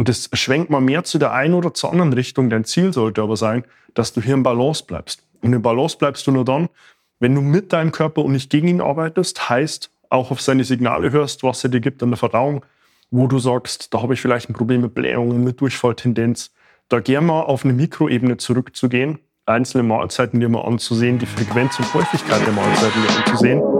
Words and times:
Und 0.00 0.08
das 0.08 0.30
schwenkt 0.32 0.70
mal 0.70 0.80
mehr 0.80 1.04
zu 1.04 1.18
der 1.18 1.34
einen 1.34 1.52
oder 1.52 1.74
zur 1.74 1.92
anderen 1.92 2.14
Richtung. 2.14 2.48
Dein 2.48 2.64
Ziel 2.64 2.90
sollte 2.94 3.20
aber 3.20 3.36
sein, 3.36 3.64
dass 3.92 4.14
du 4.14 4.22
hier 4.22 4.32
im 4.32 4.42
Balance 4.42 4.82
bleibst. 4.86 5.22
Und 5.42 5.52
im 5.52 5.60
Balance 5.60 5.98
bleibst 5.98 6.26
du 6.26 6.30
nur 6.30 6.46
dann, 6.46 6.70
wenn 7.18 7.34
du 7.34 7.42
mit 7.42 7.74
deinem 7.74 7.92
Körper 7.92 8.24
und 8.24 8.32
nicht 8.32 8.48
gegen 8.48 8.66
ihn 8.66 8.80
arbeitest, 8.80 9.50
heißt 9.50 9.90
auch 10.08 10.30
auf 10.30 10.40
seine 10.40 10.64
Signale 10.64 11.12
hörst, 11.12 11.42
was 11.42 11.62
er 11.64 11.68
dir 11.68 11.80
gibt 11.80 12.02
an 12.02 12.08
der 12.08 12.16
Verdauung, 12.16 12.64
wo 13.10 13.26
du 13.26 13.38
sagst, 13.38 13.92
da 13.92 14.00
habe 14.00 14.14
ich 14.14 14.22
vielleicht 14.22 14.48
ein 14.48 14.54
Problem 14.54 14.80
mit 14.80 14.94
Blähungen, 14.94 15.44
mit 15.44 15.60
Durchfalltendenz. 15.60 16.50
Da 16.88 17.00
gerne 17.00 17.26
mal 17.26 17.42
auf 17.42 17.66
eine 17.66 17.74
Mikroebene 17.74 18.38
zurückzugehen, 18.38 19.18
einzelne 19.44 19.82
Mahlzeiten 19.82 20.40
dir 20.40 20.48
mal 20.48 20.62
anzusehen, 20.62 21.18
die 21.18 21.26
Frequenz 21.26 21.78
und 21.78 21.92
Häufigkeit 21.92 22.40
der 22.46 22.54
Mahlzeiten 22.54 23.02
dir 23.02 23.18
anzusehen. 23.18 23.79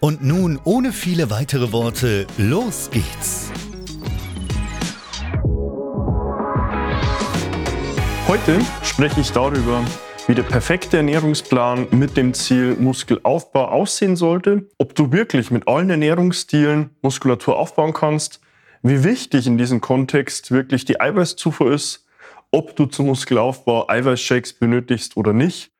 Und 0.00 0.24
nun, 0.24 0.58
ohne 0.64 0.92
viele 0.92 1.28
weitere 1.28 1.72
Worte, 1.72 2.26
los 2.38 2.88
geht's! 2.90 3.52
Heute 8.26 8.60
spreche 8.82 9.20
ich 9.20 9.30
darüber, 9.30 9.84
wie 10.26 10.34
der 10.34 10.44
perfekte 10.44 10.96
Ernährungsplan 10.96 11.88
mit 11.90 12.16
dem 12.16 12.32
Ziel 12.32 12.76
Muskelaufbau 12.76 13.66
aussehen 13.66 14.16
sollte, 14.16 14.66
ob 14.78 14.94
du 14.94 15.12
wirklich 15.12 15.50
mit 15.50 15.68
allen 15.68 15.90
Ernährungsstilen 15.90 16.96
Muskulatur 17.02 17.58
aufbauen 17.58 17.92
kannst, 17.92 18.40
wie 18.82 19.04
wichtig 19.04 19.46
in 19.46 19.58
diesem 19.58 19.82
Kontext 19.82 20.50
wirklich 20.50 20.86
die 20.86 20.98
Eiweißzufuhr 20.98 21.74
ist, 21.74 22.06
ob 22.50 22.74
du 22.74 22.86
zum 22.86 23.04
Muskelaufbau 23.04 23.90
Eiweißshakes 23.90 24.54
benötigst 24.54 25.18
oder 25.18 25.34
nicht 25.34 25.72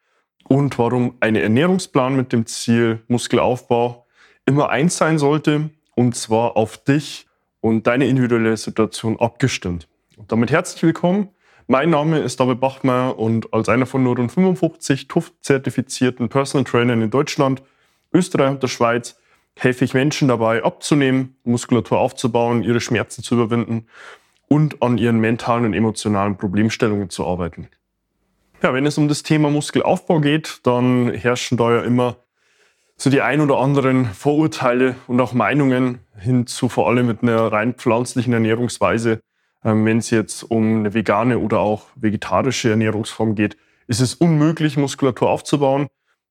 und 0.47 0.79
warum 0.79 1.17
ein 1.21 1.37
Ernährungsplan 1.37 2.15
mit 2.15 2.35
dem 2.35 2.45
Ziel 2.45 3.03
Muskelaufbau 3.09 4.05
immer 4.51 4.69
eins 4.69 4.97
sein 4.97 5.19
sollte 5.19 5.71
und 5.95 6.15
zwar 6.17 6.57
auf 6.57 6.77
dich 6.77 7.27
und 7.61 7.87
deine 7.87 8.07
individuelle 8.07 8.57
Situation 8.57 9.19
abgestimmt. 9.19 9.89
Und 10.17 10.31
damit 10.33 10.51
herzlich 10.51 10.83
willkommen 10.83 11.31
mein 11.71 11.91
Name 11.91 12.19
ist 12.19 12.41
David 12.41 12.59
Bachmeier 12.59 13.17
und 13.17 13.55
als 13.55 13.69
einer 13.69 13.87
von 13.87 14.03
nur 14.03 14.17
rund 14.17 14.33
55 14.33 15.07
TUF-zertifizierten 15.07 16.29
Personal 16.29 16.65
Trainern 16.65 17.01
in 17.01 17.11
Deutschland, 17.11 17.63
Österreich 18.13 18.51
und 18.51 18.61
der 18.61 18.67
Schweiz 18.67 19.17
helfe 19.57 19.85
ich 19.85 19.95
Menschen 19.95 20.27
dabei, 20.27 20.65
abzunehmen, 20.65 21.37
Muskulatur 21.45 22.01
aufzubauen, 22.01 22.65
ihre 22.65 22.81
Schmerzen 22.81 23.23
zu 23.23 23.37
überwinden 23.37 23.87
und 24.49 24.83
an 24.83 24.99
ihren 24.99 25.21
mentalen 25.21 25.65
und 25.65 25.75
emotionalen 25.75 26.37
Problemstellungen 26.37 27.09
zu 27.09 27.25
arbeiten. 27.25 27.69
Ja, 28.65 28.75
wenn 28.75 28.85
es 28.85 28.99
um 28.99 29.07
das 29.07 29.23
Thema 29.23 29.49
Muskelaufbau 29.49 30.19
geht, 30.19 30.59
dann 30.65 31.15
herrschen 31.15 31.57
da 31.57 31.73
ja 31.73 31.83
immer 31.83 32.17
so 33.01 33.09
die 33.09 33.23
ein 33.23 33.41
oder 33.41 33.59
anderen 33.59 34.05
Vorurteile 34.07 34.95
und 35.07 35.21
auch 35.21 35.33
Meinungen 35.33 36.01
hin 36.19 36.47
zu 36.47 36.69
vor 36.69 36.89
allem 36.89 37.07
mit 37.07 37.23
einer 37.23 37.51
rein 37.51 37.75
pflanzlichen 37.75 38.33
Ernährungsweise 38.33 39.21
ähm, 39.65 39.85
Wenn 39.85 39.99
es 39.99 40.11
jetzt 40.11 40.43
um 40.43 40.81
eine 40.81 40.95
vegane 40.95 41.39
oder 41.39 41.61
auch 41.61 41.87
vegetarische 41.97 42.71
Ernährungsform 42.71 43.35
geht, 43.35 43.57
ist 43.87 44.01
es 44.01 44.15
unmöglich, 44.15 44.77
Muskulatur 44.77 45.29
aufzubauen. 45.31 45.89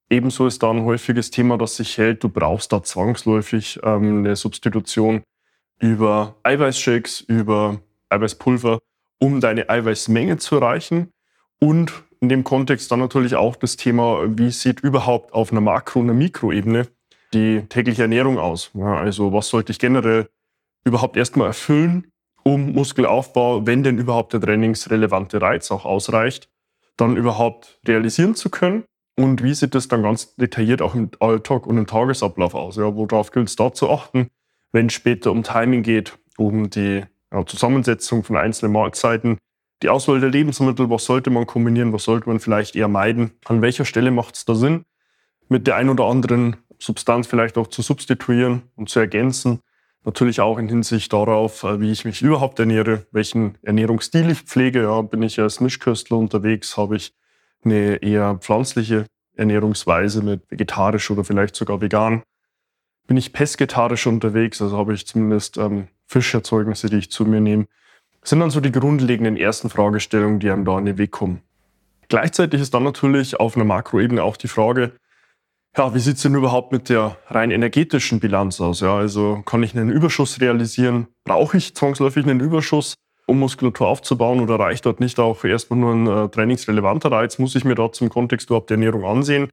Ebenso 0.10 0.48
ist 0.48 0.64
da 0.64 0.72
ein 0.72 0.86
häufiges 0.86 1.30
Thema, 1.30 1.58
das 1.58 1.76
sich 1.76 1.98
hält. 1.98 2.24
Du 2.24 2.30
brauchst 2.30 2.74
da 2.74 2.82
zwangsläufig 2.82 3.80
ähm, 3.84 4.20
eine 4.20 4.36
Substitution 4.36 5.22
über 5.80 6.36
Eiweißshakes, 6.44 7.22
über 7.22 7.80
Eiweißpulver, 8.10 8.80
um 9.20 9.40
deine 9.40 9.70
Eiweißmenge 9.70 10.38
zu 10.38 10.56
erreichen. 10.56 11.12
Und 11.60 11.94
in 12.22 12.30
dem 12.30 12.44
Kontext 12.44 12.92
dann 12.92 13.00
natürlich 13.00 13.36
auch 13.36 13.56
das 13.56 13.78
Thema, 13.78 14.26
wie 14.38 14.52
sieht 14.52 14.82
überhaupt 14.82 15.34
auf 15.34 15.52
einer 15.52 15.62
Makro- 15.62 16.00
und 16.00 16.10
einer 16.10 16.18
Mikroebene 16.18 16.88
die 17.34 17.62
tägliche 17.70 18.04
Ernährung 18.04 18.38
aus? 18.38 18.72
Ja, 18.74 18.98
also 18.98 19.32
was 19.32 19.48
sollte 19.48 19.72
ich 19.72 19.80
generell 19.80 20.30
überhaupt 20.84 21.16
erstmal 21.16 21.48
erfüllen, 21.48 22.12
um 22.44 22.74
Muskelaufbau, 22.74 23.66
wenn 23.66 23.84
denn 23.84 23.98
überhaupt 23.98 24.34
der 24.34 24.42
trainingsrelevante 24.42 25.42
Reiz 25.42 25.72
auch 25.72 25.86
ausreicht, 25.86 26.50
dann 26.98 27.16
überhaupt 27.16 27.80
realisieren 27.88 28.36
zu 28.36 28.50
können. 28.50 28.84
Und 29.16 29.44
wie 29.44 29.54
sieht 29.54 29.76
das 29.76 29.88
dann 29.88 30.04
ganz 30.04 30.36
detailliert 30.36 30.82
auch 30.82 30.96
im 30.96 31.12
Alltag 31.20 31.68
und 31.68 31.78
im 31.78 31.88
Tagesablauf 31.88 32.56
aus? 32.56 32.78
Ja, 32.78 32.96
worauf 32.96 33.32
gilt 33.32 33.50
es 33.50 33.56
da 33.56 33.74
zu 33.74 33.90
achten, 33.90 34.28
wenn 34.72 34.88
es 34.88 34.94
später 34.94 35.32
um 35.32 35.44
Timing 35.44 35.84
geht, 35.84 36.18
um 36.38 36.70
die 36.70 37.04
ja, 37.32 37.46
Zusammensetzung 37.46 38.24
von 38.24 38.38
einzelnen 38.38 38.74
Mahlzeiten, 38.74 39.38
die 39.82 39.90
Auswahl 39.90 40.20
der 40.20 40.30
Lebensmittel, 40.30 40.90
was 40.90 41.06
sollte 41.06 41.30
man 41.30 41.46
kombinieren, 41.46 41.94
was 41.94 42.04
sollte 42.04 42.30
man 42.30 42.40
vielleicht 42.40 42.76
eher 42.76 42.88
meiden, 42.88 43.32
an 43.46 43.62
welcher 43.62 43.86
Stelle 43.86 44.12
macht 44.12 44.36
es 44.36 44.46
da 44.46 44.56
Sinn, 44.56 44.86
mit 45.48 45.68
der 45.68 45.76
ein 45.76 45.90
oder 45.90 46.06
anderen 46.06 46.58
Substanz 46.78 47.28
vielleicht 47.28 47.58
auch 47.58 47.68
zu 47.68 47.82
substituieren 47.82 48.64
und 48.76 48.90
zu 48.90 49.00
ergänzen 49.00 49.62
Natürlich 50.06 50.40
auch 50.40 50.58
in 50.58 50.70
Hinsicht 50.70 51.12
darauf, 51.12 51.64
äh, 51.64 51.80
wie 51.82 51.92
ich 51.92 52.06
mich 52.06 52.22
überhaupt 52.22 52.58
ernähre, 52.60 53.06
welchen 53.12 53.58
Ernährungsstil 53.64 54.32
ich 54.32 54.42
pflege. 54.42 54.84
Ja, 54.84 55.02
bin 55.02 55.22
ich 55.22 55.40
als 55.40 55.60
Mischköstler 55.60 56.18
unterwegs, 56.18 56.78
habe 56.78 56.96
ich 56.96 57.14
eine 57.64 57.98
eher 57.98 58.36
pflanzliche 58.36 59.06
Ernährungsweise 59.36 60.24
mit 60.24 60.50
vegetarisch 60.50 61.12
oder 61.12 61.26
vielleicht 61.26 61.56
sogar 61.56 61.82
vegan. 61.82 62.24
Bin 63.08 63.18
ich 63.18 63.34
pesketarisch 63.34 64.08
unterwegs, 64.08 64.62
also 64.62 64.78
habe 64.78 64.94
ich 64.94 65.06
zumindest 65.06 65.58
ähm, 65.58 65.88
Fischerzeugnisse, 66.06 66.90
die 66.90 66.98
ich 66.98 67.12
zu 67.12 67.26
mir 67.26 67.42
nehme. 67.42 67.68
Sind 68.24 68.40
dann 68.40 68.50
so 68.50 68.60
die 68.60 68.72
grundlegenden 68.72 69.38
ersten 69.38 69.70
Fragestellungen, 69.70 70.40
die 70.40 70.50
einem 70.50 70.66
da 70.66 70.78
in 70.78 70.86
den 70.86 70.98
Weg 70.98 71.12
kommen. 71.12 71.42
Gleichzeitig 72.10 72.60
ist 72.60 72.74
dann 72.74 72.84
natürlich 72.84 73.40
auf 73.40 73.56
einer 73.56 73.66
Makroebene 73.66 74.24
auch 74.24 74.36
die 74.36 74.48
Frage, 74.48 74.94
ja, 75.78 75.94
wie 75.94 76.00
sieht's 76.00 76.24
denn 76.24 76.34
überhaupt 76.34 76.72
mit 76.72 76.90
der 76.90 77.18
rein 77.28 77.52
energetischen 77.52 78.20
Bilanz 78.20 78.60
aus? 78.60 78.82
Ja, 78.82 78.98
also 78.98 79.44
kann 79.46 79.62
ich 79.62 79.78
einen 79.78 79.90
Überschuss 79.90 80.42
realisieren? 80.42 81.08
Brauche 81.24 81.58
ich 81.58 81.76
zwangsläufig 81.76 82.26
einen 82.26 82.40
Überschuss, 82.40 82.96
um 83.28 83.40
Muskulatur 83.40 83.88
aufzubauen 83.88 84.40
oder 84.42 84.60
reicht 84.60 84.88
dort 84.88 85.00
nicht 85.00 85.20
auch 85.20 85.44
erstmal 85.44 85.80
nur 85.80 85.94
ein 85.94 86.08
äh, 86.08 86.30
trainingsrelevanter 86.30 87.12
Reiz? 87.12 87.38
Muss 87.38 87.56
ich 87.56 87.66
mir 87.66 87.76
dort 87.76 87.96
zum 87.96 88.10
Kontext 88.10 88.50
überhaupt 88.50 88.72
der 88.72 88.76
Ernährung 88.78 89.06
ansehen? 89.06 89.50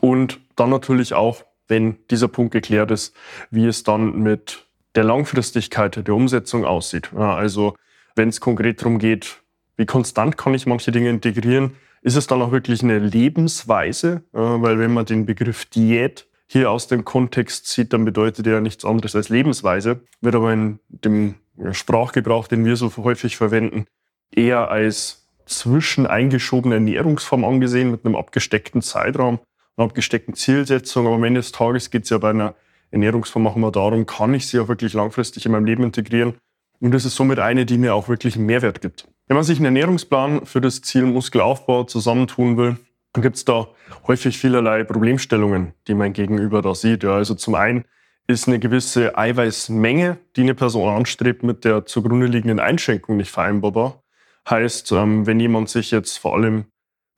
Und 0.00 0.40
dann 0.56 0.68
natürlich 0.68 1.14
auch, 1.14 1.42
wenn 1.68 1.96
dieser 2.10 2.28
Punkt 2.28 2.52
geklärt 2.52 2.90
ist, 2.90 3.14
wie 3.50 3.66
es 3.66 3.82
dann 3.82 4.22
mit 4.22 4.66
der 4.94 5.04
Langfristigkeit 5.04 6.06
der 6.06 6.14
Umsetzung 6.14 6.66
aussieht. 6.66 7.10
Ja, 7.16 7.34
also 7.34 7.74
wenn 8.16 8.30
es 8.30 8.40
konkret 8.40 8.80
darum 8.80 8.98
geht, 8.98 9.42
wie 9.76 9.86
konstant 9.86 10.36
kann 10.36 10.54
ich 10.54 10.66
manche 10.66 10.90
Dinge 10.90 11.10
integrieren, 11.10 11.76
ist 12.02 12.16
es 12.16 12.26
dann 12.26 12.42
auch 12.42 12.50
wirklich 12.50 12.82
eine 12.82 12.98
Lebensweise? 12.98 14.22
Weil 14.32 14.78
wenn 14.78 14.94
man 14.94 15.04
den 15.04 15.26
Begriff 15.26 15.66
Diät 15.66 16.26
hier 16.46 16.70
aus 16.70 16.86
dem 16.86 17.04
Kontext 17.04 17.66
sieht, 17.66 17.92
dann 17.92 18.04
bedeutet 18.04 18.46
er 18.46 18.60
nichts 18.60 18.84
anderes 18.84 19.14
als 19.14 19.28
Lebensweise, 19.28 20.00
wird 20.20 20.34
aber 20.34 20.52
in 20.52 20.78
dem 20.88 21.34
Sprachgebrauch, 21.72 22.48
den 22.48 22.64
wir 22.64 22.76
so 22.76 22.92
häufig 22.96 23.36
verwenden, 23.36 23.86
eher 24.30 24.70
als 24.70 25.28
zwischen 25.46 26.06
eingeschobene 26.06 26.76
Ernährungsform 26.76 27.44
angesehen 27.44 27.90
mit 27.90 28.04
einem 28.04 28.16
abgesteckten 28.16 28.82
Zeitraum, 28.82 29.40
einer 29.76 29.86
abgesteckten 29.86 30.34
Zielsetzung. 30.34 31.06
Aber 31.06 31.16
am 31.16 31.24
Ende 31.24 31.40
des 31.40 31.52
Tages 31.52 31.90
geht 31.90 32.04
es 32.04 32.10
ja 32.10 32.18
bei 32.18 32.30
einer 32.30 32.54
Ernährungsform 32.90 33.46
auch 33.46 33.56
immer 33.56 33.72
darum, 33.72 34.06
kann 34.06 34.32
ich 34.34 34.46
sie 34.46 34.60
auch 34.60 34.68
wirklich 34.68 34.92
langfristig 34.92 35.44
in 35.44 35.52
meinem 35.52 35.64
Leben 35.64 35.82
integrieren 35.82 36.34
Und 36.80 36.92
das 36.92 37.04
ist 37.04 37.16
somit 37.16 37.38
eine, 37.38 37.66
die 37.66 37.78
mir 37.78 37.94
auch 37.94 38.08
wirklich 38.08 38.36
einen 38.36 38.46
Mehrwert 38.46 38.80
gibt. 38.80 39.08
Wenn 39.28 39.36
man 39.36 39.44
sich 39.44 39.58
einen 39.58 39.66
Ernährungsplan 39.66 40.46
für 40.46 40.60
das 40.60 40.82
Ziel 40.82 41.04
Muskelaufbau 41.04 41.84
zusammentun 41.84 42.56
will, 42.56 42.76
dann 43.12 43.22
gibt 43.22 43.36
es 43.36 43.44
da 43.44 43.68
häufig 44.06 44.38
vielerlei 44.38 44.84
Problemstellungen, 44.84 45.72
die 45.88 45.94
mein 45.94 46.12
Gegenüber 46.12 46.62
da 46.62 46.74
sieht. 46.74 47.02
Ja, 47.02 47.14
also 47.14 47.34
zum 47.34 47.54
einen 47.54 47.84
ist 48.26 48.46
eine 48.46 48.58
gewisse 48.58 49.16
Eiweißmenge, 49.16 50.18
die 50.36 50.42
eine 50.42 50.54
Person 50.54 50.94
anstrebt, 50.94 51.42
mit 51.42 51.64
der 51.64 51.86
zugrunde 51.86 52.26
liegenden 52.26 52.60
Einschränkung 52.60 53.16
nicht 53.16 53.30
vereinbarbar. 53.30 54.02
Heißt, 54.48 54.92
ähm, 54.92 55.26
wenn 55.26 55.40
jemand 55.40 55.70
sich 55.70 55.90
jetzt 55.90 56.18
vor 56.18 56.34
allem 56.34 56.66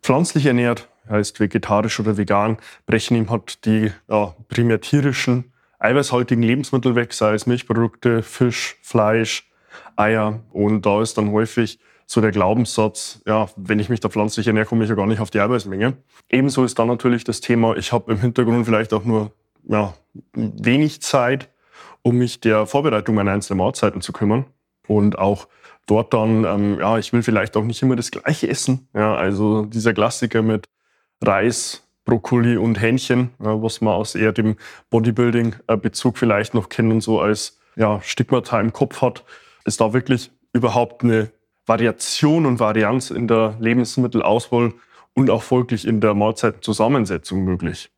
pflanzlich 0.02 0.46
ernährt, 0.46 0.88
heißt 1.08 1.40
vegetarisch 1.40 1.98
oder 2.00 2.16
vegan, 2.16 2.58
brechen 2.86 3.16
ihm 3.16 3.30
hat 3.30 3.64
die 3.64 3.90
ja, 4.08 4.34
primär 4.48 4.80
tierischen, 4.80 5.52
eiweißhaltigen 5.78 6.42
Lebensmittel 6.42 6.94
weg, 6.94 7.12
sei 7.12 7.34
es 7.34 7.46
Milchprodukte, 7.46 8.22
Fisch, 8.22 8.76
Fleisch, 8.82 9.47
Eier. 9.96 10.40
Und 10.52 10.86
da 10.86 11.02
ist 11.02 11.18
dann 11.18 11.32
häufig 11.32 11.78
so 12.06 12.20
der 12.20 12.30
Glaubenssatz, 12.30 13.20
ja, 13.26 13.48
wenn 13.56 13.78
ich 13.78 13.90
mich 13.90 14.00
da 14.00 14.08
pflanzlich 14.08 14.46
ernähre, 14.46 14.66
komme 14.66 14.84
ich 14.84 14.90
ja 14.90 14.96
gar 14.96 15.06
nicht 15.06 15.20
auf 15.20 15.30
die 15.30 15.40
Eiweißmenge. 15.40 15.96
Ebenso 16.30 16.64
ist 16.64 16.78
dann 16.78 16.88
natürlich 16.88 17.24
das 17.24 17.40
Thema, 17.40 17.76
ich 17.76 17.92
habe 17.92 18.10
im 18.12 18.20
Hintergrund 18.20 18.64
vielleicht 18.64 18.94
auch 18.94 19.04
nur 19.04 19.32
ja, 19.64 19.94
wenig 20.32 21.02
Zeit, 21.02 21.50
um 22.02 22.16
mich 22.16 22.40
der 22.40 22.66
Vorbereitung 22.66 23.14
meiner 23.14 23.32
einzelnen 23.32 23.58
Mahlzeiten 23.58 24.00
zu 24.00 24.12
kümmern. 24.12 24.46
Und 24.86 25.18
auch 25.18 25.48
dort 25.86 26.14
dann, 26.14 26.44
ähm, 26.44 26.78
ja, 26.78 26.98
ich 26.98 27.12
will 27.12 27.22
vielleicht 27.22 27.56
auch 27.56 27.64
nicht 27.64 27.82
immer 27.82 27.96
das 27.96 28.10
Gleiche 28.10 28.48
essen. 28.48 28.88
Ja, 28.94 29.14
also 29.14 29.66
dieser 29.66 29.92
Klassiker 29.92 30.40
mit 30.40 30.66
Reis, 31.22 31.86
Brokkoli 32.06 32.56
und 32.56 32.80
Hähnchen, 32.80 33.30
ja, 33.38 33.62
was 33.62 33.82
man 33.82 33.92
aus 33.92 34.14
eher 34.14 34.32
dem 34.32 34.56
Bodybuilding-Bezug 34.88 36.16
vielleicht 36.16 36.54
noch 36.54 36.70
kennt 36.70 36.90
und 36.90 37.00
so 37.02 37.20
als 37.20 37.58
ja, 37.76 38.00
Stigmata 38.02 38.58
im 38.60 38.72
Kopf 38.72 39.02
hat, 39.02 39.24
ist 39.68 39.80
da 39.80 39.92
wirklich 39.92 40.30
überhaupt 40.52 41.04
eine 41.04 41.30
Variation 41.66 42.46
und 42.46 42.58
Varianz 42.58 43.10
in 43.10 43.28
der 43.28 43.56
Lebensmittelauswahl 43.60 44.72
und 45.14 45.30
auch 45.30 45.42
folglich 45.42 45.86
in 45.86 46.00
der 46.00 46.14
Mahlzeitenzusammensetzung 46.14 47.44
möglich. 47.44 47.90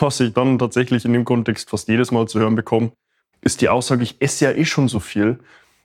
Was 0.00 0.20
ich 0.20 0.34
dann 0.34 0.58
tatsächlich 0.58 1.04
in 1.04 1.12
dem 1.12 1.24
Kontext 1.24 1.70
fast 1.70 1.88
jedes 1.88 2.10
Mal 2.10 2.28
zu 2.28 2.38
hören 2.38 2.54
bekomme, 2.54 2.92
ist 3.40 3.60
die 3.60 3.68
Aussage, 3.68 4.02
ich 4.02 4.20
esse 4.20 4.46
ja 4.46 4.52
eh 4.52 4.64
schon 4.64 4.88
so 4.88 5.00
viel. 5.00 5.38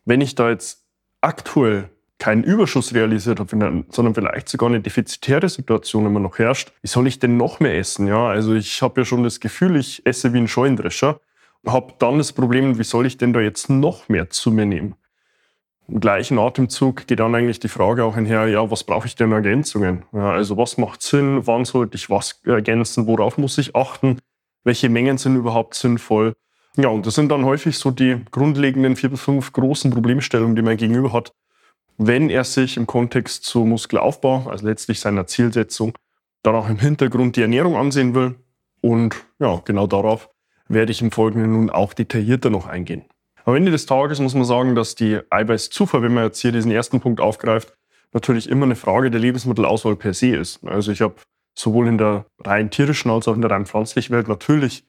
Wenn 0.06 0.22
ich 0.22 0.36
da 0.36 0.50
jetzt 0.50 0.86
aktuell 1.22 1.90
keinen 2.18 2.44
Überschuss 2.44 2.94
realisiert 2.94 3.40
habe, 3.40 3.84
sondern 3.90 4.16
vielleicht 4.16 4.50
sogar 4.50 4.70
eine 4.70 4.82
defizitäre 4.82 5.50
Situation 5.50 6.06
immer 6.06 6.20
noch 6.20 6.38
herrscht, 6.38 6.72
wie 6.82 6.88
soll 6.88 7.08
ich 7.08 7.20
denn 7.20 7.38
noch 7.38 7.60
mehr 7.60 7.78
essen? 7.78 8.08
Ja, 8.08 8.28
also 8.28 8.54
ich 8.54 8.82
habe 8.82 9.02
ja 9.02 9.06
schon 9.06 9.24
das 9.24 9.40
Gefühl, 9.40 9.76
ich 9.76 10.06
esse 10.06 10.34
wie 10.34 10.38
ein 10.38 10.48
Scheunendrescher, 10.48 11.20
habe 11.66 11.94
dann 12.00 12.18
das 12.18 12.34
Problem, 12.34 12.78
wie 12.78 12.84
soll 12.84 13.06
ich 13.06 13.18
denn 13.18 13.34
da 13.34 13.40
jetzt 13.40 13.70
noch 13.70 14.10
mehr 14.10 14.30
zu 14.30 14.52
mir 14.52 14.66
nehmen? 14.66 14.96
Im 15.88 16.00
gleichen 16.00 16.40
Atemzug 16.40 17.08
geht 17.08 17.20
dann 17.20 17.36
eigentlich 17.36 17.60
die 17.60 17.68
Frage 17.68 18.06
auch 18.06 18.16
einher, 18.16 18.48
ja, 18.48 18.72
was 18.72 18.84
brauche 18.84 19.08
ich 19.08 19.16
denn 19.16 19.32
Ergänzungen? 19.32 20.04
Ja, 20.14 20.32
also 20.32 20.56
was 20.58 20.78
macht 20.78 21.02
Sinn? 21.02 21.46
Wann 21.46 21.66
sollte 21.66 21.98
ich 21.98 22.10
was 22.10 22.40
ergänzen? 22.46 23.08
Worauf 23.08 23.38
muss 23.38 23.58
ich 23.58 23.76
achten? 23.76 24.20
Welche 24.64 24.90
Mengen 24.90 25.18
sind 25.18 25.36
überhaupt 25.36 25.74
sinnvoll? 25.74 26.34
Ja, 26.78 26.88
und 26.88 27.06
das 27.06 27.16
sind 27.16 27.30
dann 27.30 27.44
häufig 27.44 27.78
so 27.78 27.92
die 27.92 28.22
grundlegenden 28.32 28.96
vier 28.96 29.10
bis 29.10 29.22
fünf 29.22 29.52
großen 29.52 29.92
Problemstellungen, 29.92 30.56
die 30.56 30.62
mein 30.62 30.78
Gegenüber 30.78 31.12
hat, 31.12 31.34
wenn 31.98 32.30
er 32.30 32.46
sich 32.46 32.78
im 32.78 32.88
Kontext 32.88 33.44
zu 33.44 33.66
Muskelaufbau, 33.66 34.48
also 34.50 34.66
letztlich 34.66 35.00
seiner 35.00 35.28
Zielsetzung, 35.28 35.94
dann 36.44 36.56
auch 36.56 36.70
im 36.70 36.80
Hintergrund 36.80 37.36
die 37.36 37.42
Ernährung 37.42 37.76
ansehen 37.76 38.16
will. 38.16 38.36
Und 38.82 39.16
ja, 39.40 39.62
genau 39.66 39.86
darauf 39.88 40.30
werde 40.68 40.92
ich 40.92 41.02
im 41.02 41.12
Folgenden 41.12 41.52
nun 41.52 41.70
auch 41.70 41.94
detaillierter 41.94 42.50
noch 42.50 42.68
eingehen. 42.68 43.04
Am 43.46 43.56
Ende 43.56 43.72
des 43.72 43.86
Tages 43.86 44.20
muss 44.20 44.36
man 44.36 44.46
sagen, 44.46 44.76
dass 44.76 44.96
die 44.96 45.20
Eiweißzufuhr, 45.30 46.02
wenn 46.02 46.14
man 46.14 46.26
jetzt 46.26 46.40
hier 46.40 46.52
diesen 46.52 46.72
ersten 46.72 47.00
Punkt 47.00 47.20
aufgreift, 47.20 47.74
natürlich 48.14 48.50
immer 48.50 48.66
eine 48.66 48.76
Frage 48.76 49.10
der 49.10 49.20
Lebensmittelauswahl 49.20 49.96
per 49.96 50.14
se 50.14 50.36
ist. 50.36 50.64
Also 50.66 50.92
ich 50.92 51.02
habe 51.02 51.16
sowohl 51.56 51.88
in 51.88 51.98
der 51.98 52.26
rein 52.40 52.70
tierischen 52.70 53.12
als 53.12 53.28
auch 53.28 53.36
in 53.36 53.42
der 53.42 53.52
rein 53.52 53.66
pflanzlichen 53.66 54.16
Welt 54.16 54.28
natürlich 54.28 54.86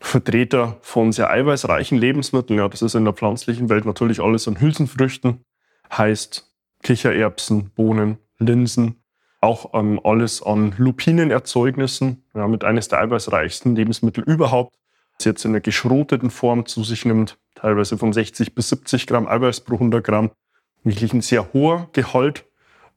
Vertreter 0.00 0.78
von 0.80 1.12
sehr 1.12 1.30
eiweißreichen 1.30 1.96
Lebensmitteln. 1.98 2.58
Ja, 2.58 2.68
das 2.68 2.82
ist 2.82 2.94
in 2.94 3.04
der 3.04 3.14
pflanzlichen 3.14 3.68
Welt 3.68 3.84
natürlich 3.84 4.20
alles 4.20 4.48
an 4.48 4.60
Hülsenfrüchten, 4.60 5.44
heißt 5.96 6.50
Kichererbsen, 6.82 7.70
Bohnen, 7.70 8.18
Linsen, 8.38 9.02
auch 9.40 9.74
ähm, 9.74 10.00
alles 10.02 10.42
an 10.42 10.74
Lupinenerzeugnissen, 10.76 12.24
ja, 12.34 12.48
mit 12.48 12.64
eines 12.64 12.88
der 12.88 13.00
eiweißreichsten 13.00 13.76
Lebensmittel 13.76 14.24
überhaupt, 14.24 14.74
das 15.18 15.26
jetzt 15.26 15.44
in 15.44 15.52
der 15.52 15.60
geschroteten 15.60 16.30
Form 16.30 16.66
zu 16.66 16.82
sich 16.82 17.04
nimmt, 17.04 17.38
teilweise 17.62 17.96
von 17.96 18.12
60 18.12 18.54
bis 18.54 18.68
70 18.68 19.06
Gramm 19.06 19.28
Eiweiß 19.28 19.60
pro 19.60 19.74
100 19.74 20.04
Gramm. 20.04 20.32
Wirklich 20.82 21.12
ein 21.14 21.20
sehr 21.20 21.52
hoher 21.52 21.88
Gehalt 21.92 22.44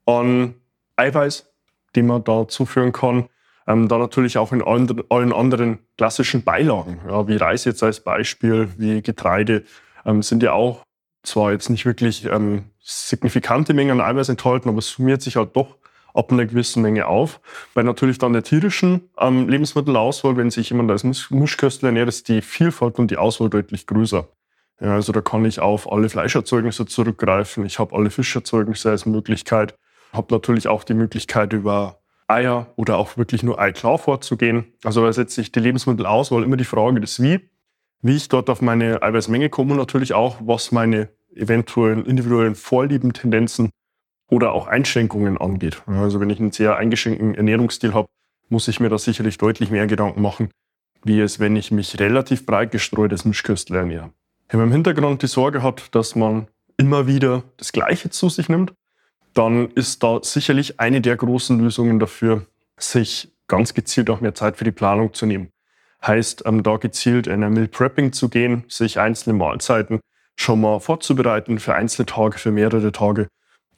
an 0.07 0.56
Eiweiß, 0.95 1.51
den 1.95 2.07
man 2.07 2.23
da 2.23 2.47
zuführen 2.47 2.91
kann. 2.91 3.29
Ähm, 3.67 3.88
da 3.88 3.97
natürlich 3.97 4.38
auch 4.38 4.51
in 4.51 4.63
allen, 4.63 5.03
allen 5.09 5.33
anderen 5.33 5.79
klassischen 5.97 6.44
Beilagen, 6.44 7.00
ja, 7.07 7.27
wie 7.27 7.35
Reis 7.35 7.65
jetzt 7.65 7.81
als 7.81 8.00
Beispiel, 8.00 8.69
wie 8.77 9.01
Getreide, 9.01 9.63
ähm, 10.06 10.21
sind 10.21 10.44
ja 10.44 10.53
auch 10.53 10.83
zwar 11.23 11.51
jetzt 11.51 11.69
nicht 11.69 11.85
wirklich 11.85 12.25
ähm, 12.25 12.65
signifikante 12.79 13.73
Mengen 13.73 14.00
an 14.00 14.15
Eiweiß 14.15 14.29
enthalten, 14.29 14.69
aber 14.69 14.79
es 14.79 14.89
summiert 14.89 15.23
sich 15.23 15.35
halt 15.35 15.56
doch 15.56 15.77
ab 16.13 16.31
einer 16.31 16.45
gewissen 16.45 16.81
Menge 16.81 17.07
auf. 17.07 17.39
Bei 17.73 17.83
natürlich 17.83 18.19
dann 18.19 18.33
der 18.33 18.44
tierischen 18.44 19.09
ähm, 19.19 19.50
Lebensmittelauswahl, 19.50 20.38
wenn 20.38 20.50
sich 20.50 20.69
jemand 20.69 20.91
als 20.91 21.03
Mischköstler 21.03 21.89
ernährt, 21.89 22.07
ist 22.07 22.29
die 22.29 22.41
Vielfalt 22.41 23.00
und 23.00 23.09
die 23.09 23.17
Auswahl 23.17 23.50
deutlich 23.50 23.88
größer. 23.88 24.27
Ja, 24.81 24.94
also 24.94 25.13
da 25.13 25.22
kann 25.22 25.45
ich 25.45 25.60
auf 25.60 25.92
alle 25.92 26.10
Fleischerzeugnisse 26.10 26.86
zurückgreifen. 26.86 27.66
Ich 27.66 27.80
habe 27.80 27.95
alle 27.95 28.10
Fischerzeugnisse 28.10 28.89
als 28.89 29.06
Möglichkeit. 29.06 29.75
Habe 30.12 30.33
natürlich 30.33 30.68
auch 30.68 30.83
die 30.83 30.94
Möglichkeit, 30.94 31.54
über 31.54 32.01
Eier 32.27 32.74
oder 32.75 32.98
auch 32.98 33.18
wirklich 33.18 33.44
nur 33.44 33.60
Eiklar 33.60 33.98
vorzugehen. 33.98 34.66
Also 34.83 35.04
da 35.04 35.13
setzt 35.13 35.36
sich 35.36 35.51
die 35.51 35.60
Lebensmittelauswahl 35.60 36.44
immer 36.44 36.57
die 36.57 36.66
Frage 36.66 37.00
des 37.00 37.22
Wie, 37.22 37.50
wie 38.01 38.16
ich 38.16 38.30
dort 38.30 38.50
auf 38.50 38.62
meine 38.62 39.01
Eiweißmenge 39.01 39.50
komme 39.50 39.72
und 39.72 39.77
natürlich 39.77 40.13
auch, 40.13 40.38
was 40.42 40.72
meine 40.72 41.10
eventuellen 41.33 42.06
individuellen 42.06 42.56
Vorlieben, 42.56 43.13
Tendenzen 43.13 43.69
oder 44.30 44.54
auch 44.54 44.68
Einschränkungen 44.68 45.38
angeht. 45.38 45.83
Also 45.86 46.19
wenn 46.19 46.30
ich 46.30 46.39
einen 46.39 46.51
sehr 46.51 46.77
eingeschränkten 46.77 47.36
Ernährungsstil 47.36 47.94
habe, 47.94 48.07
muss 48.50 48.68
ich 48.68 48.80
mir 48.80 48.89
da 48.89 48.98
sicherlich 48.98 49.38
deutlich 49.38 49.69
mehr 49.69 49.88
Gedanken 49.88 50.22
machen, 50.22 50.50
wie 51.04 51.19
es, 51.19 51.39
wenn 51.39 51.56
ich 51.56 51.72
mich 51.72 52.00
relativ 52.00 52.45
breit 52.45 52.72
gestreut 52.72 53.12
als 53.12 53.25
Mischköstler 53.25 53.80
ernähre. 53.80 54.12
Wenn 54.50 54.59
man 54.59 54.69
im 54.69 54.74
Hintergrund 54.74 55.21
die 55.21 55.27
Sorge 55.27 55.63
hat, 55.63 55.94
dass 55.95 56.15
man 56.15 56.47
immer 56.77 57.07
wieder 57.07 57.44
das 57.57 57.71
Gleiche 57.71 58.09
zu 58.09 58.30
sich 58.30 58.50
nimmt, 58.50 58.74
dann 59.33 59.69
ist 59.71 60.03
da 60.03 60.19
sicherlich 60.21 60.79
eine 60.79 61.01
der 61.01 61.17
großen 61.17 61.60
Lösungen 61.60 62.00
dafür, 62.00 62.46
sich 62.77 63.31
ganz 63.48 63.74
gezielt 63.74 64.10
auch 64.10 64.22
mehr 64.22 64.36
Zeit 64.36 64.58
für 64.58 64.63
die 64.63 64.72
Planung 64.72 65.13
zu 65.13 65.25
nehmen. 65.25 65.50
Heißt, 66.05 66.43
ähm, 66.46 66.63
da 66.63 66.77
gezielt 66.77 67.27
in 67.27 67.43
ein 67.43 67.53
Meal 67.53 67.67
Prepping 67.67 68.13
zu 68.13 68.29
gehen, 68.29 68.63
sich 68.67 69.00
einzelne 69.00 69.36
Mahlzeiten 69.38 70.00
schon 70.36 70.62
mal 70.62 70.79
vorzubereiten 70.79 71.60
für 71.60 71.74
einzelne 71.74 72.05
Tage, 72.05 72.38
für 72.38 72.51
mehrere 72.51 72.91
Tage, 72.91 73.27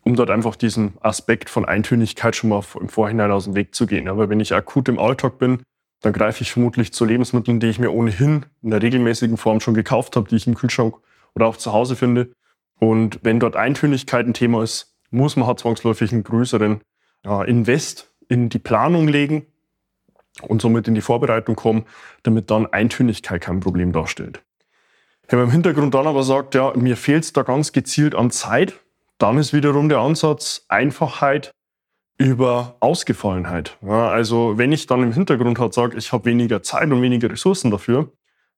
um 0.04 0.16
dort 0.16 0.30
einfach 0.30 0.56
diesen 0.56 0.94
Aspekt 1.02 1.50
von 1.50 1.66
Eintönigkeit 1.66 2.36
schon 2.36 2.50
mal 2.50 2.64
im 2.80 2.90
Vorhinein 2.90 3.32
aus 3.32 3.46
dem 3.46 3.56
Weg 3.56 3.74
zu 3.74 3.86
gehen. 3.86 4.08
Aber 4.08 4.30
wenn 4.30 4.40
ich 4.40 4.54
akut 4.54 4.90
im 4.90 5.00
Alltag 5.00 5.38
bin, 5.38 5.62
dann 6.02 6.14
greife 6.14 6.42
ich 6.44 6.52
vermutlich 6.52 6.94
zu 6.94 7.06
Lebensmitteln, 7.06 7.60
die 7.60 7.68
ich 7.68 7.80
mir 7.80 7.92
ohnehin 7.92 8.46
in 8.62 8.70
der 8.70 8.82
regelmäßigen 8.82 9.38
Form 9.38 9.60
schon 9.60 9.74
gekauft 9.74 10.16
habe, 10.16 10.30
die 10.30 10.36
ich 10.36 10.48
im 10.48 10.56
Kühlschrank 10.56 10.96
oder 11.36 11.48
auch 11.48 11.58
zu 11.58 11.74
Hause 11.74 11.96
finde. 11.96 12.32
Und 12.80 13.20
wenn 13.24 13.40
dort 13.40 13.56
Eintönigkeit 13.56 14.26
ein 14.28 14.34
Thema 14.34 14.64
ist, 14.64 14.96
muss 15.10 15.36
man 15.36 15.48
halt 15.48 15.60
zwangsläufig 15.60 16.12
einen 16.12 16.24
größeren 16.24 16.82
ja, 17.26 17.44
Invest 17.44 18.12
in 18.30 18.50
die 18.50 18.60
Planung 18.60 19.08
legen 19.08 19.48
und 20.42 20.62
somit 20.62 20.88
in 20.88 20.94
die 20.94 21.02
Vorbereitung 21.02 21.56
kommen, 21.56 21.86
damit 22.24 22.52
dann 22.52 22.68
Eintönigkeit 22.68 23.42
kein 23.42 23.60
Problem 23.60 23.92
darstellt. 23.92 24.44
Wenn 25.28 25.40
man 25.40 25.48
im 25.48 25.52
Hintergrund 25.52 25.94
dann 25.94 26.08
aber 26.08 26.24
sagt, 26.24 26.56
ja, 26.56 26.74
mir 26.76 26.96
fehlt 26.96 27.24
es 27.24 27.34
da 27.34 27.42
ganz 27.42 27.72
gezielt 27.72 28.16
an 28.16 28.32
Zeit, 28.32 28.80
dann 29.18 29.38
ist 29.38 29.52
wiederum 29.52 29.90
der 29.90 30.00
Ansatz 30.00 30.66
Einfachheit 30.70 31.52
über 32.18 32.76
Ausgefallenheit. 32.80 33.78
Ja, 33.82 34.10
also 34.10 34.58
wenn 34.58 34.72
ich 34.72 34.88
dann 34.88 35.04
im 35.04 35.14
Hintergrund 35.14 35.60
halt 35.60 35.74
sage, 35.74 35.98
ich 35.98 36.12
habe 36.12 36.26
weniger 36.26 36.64
Zeit 36.64 36.92
und 36.92 37.02
weniger 37.02 37.30
Ressourcen 37.30 37.72
dafür, 37.72 38.12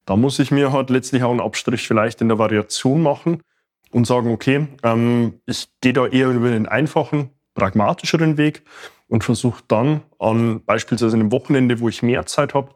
dann 0.06 0.22
muss 0.22 0.40
ich 0.40 0.52
mir 0.52 0.72
halt 0.72 0.90
letztlich 0.90 1.24
auch 1.24 1.32
einen 1.32 1.42
Abstrich 1.42 1.88
vielleicht 1.88 2.22
in 2.22 2.30
der 2.30 2.40
Variation 2.40 3.04
machen 3.04 3.44
und 3.92 4.08
sagen, 4.08 4.32
okay, 4.32 4.68
ähm, 4.84 5.42
ich 5.46 5.68
gehe 5.82 5.94
da 5.94 6.08
eher 6.08 6.30
über 6.30 6.50
den 6.50 6.68
einfachen, 6.68 7.32
pragmatischeren 7.54 8.38
Weg 8.38 8.64
und 9.08 9.24
versuche 9.24 9.64
dann 9.68 10.02
an 10.20 10.64
beispielsweise 10.64 11.16
einem 11.16 11.32
Wochenende, 11.32 11.80
wo 11.80 11.90
ich 11.90 12.02
mehr 12.02 12.26
Zeit 12.26 12.54
habe, 12.54 12.74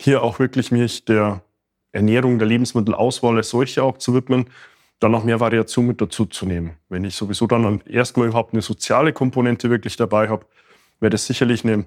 hier 0.00 0.22
auch 0.22 0.38
wirklich 0.40 0.72
mich 0.72 1.04
der 1.04 1.42
Ernährung, 1.92 2.38
der 2.38 2.48
Lebensmittelauswahl 2.48 3.36
als 3.36 3.50
solche 3.50 3.82
auch 3.84 3.98
zu 3.98 4.14
widmen, 4.14 4.46
dann 5.04 5.12
noch 5.12 5.24
mehr 5.24 5.38
Variation 5.38 5.86
mit 5.86 6.00
dazu 6.00 6.24
zu 6.24 6.46
nehmen. 6.46 6.78
Wenn 6.88 7.04
ich 7.04 7.14
sowieso 7.14 7.46
dann 7.46 7.82
erstmal 7.82 8.28
überhaupt 8.28 8.54
eine 8.54 8.62
soziale 8.62 9.12
Komponente 9.12 9.68
wirklich 9.68 9.96
dabei 9.96 10.30
habe, 10.30 10.46
wäre 10.98 11.10
das 11.10 11.26
sicherlich 11.26 11.62
eine 11.62 11.84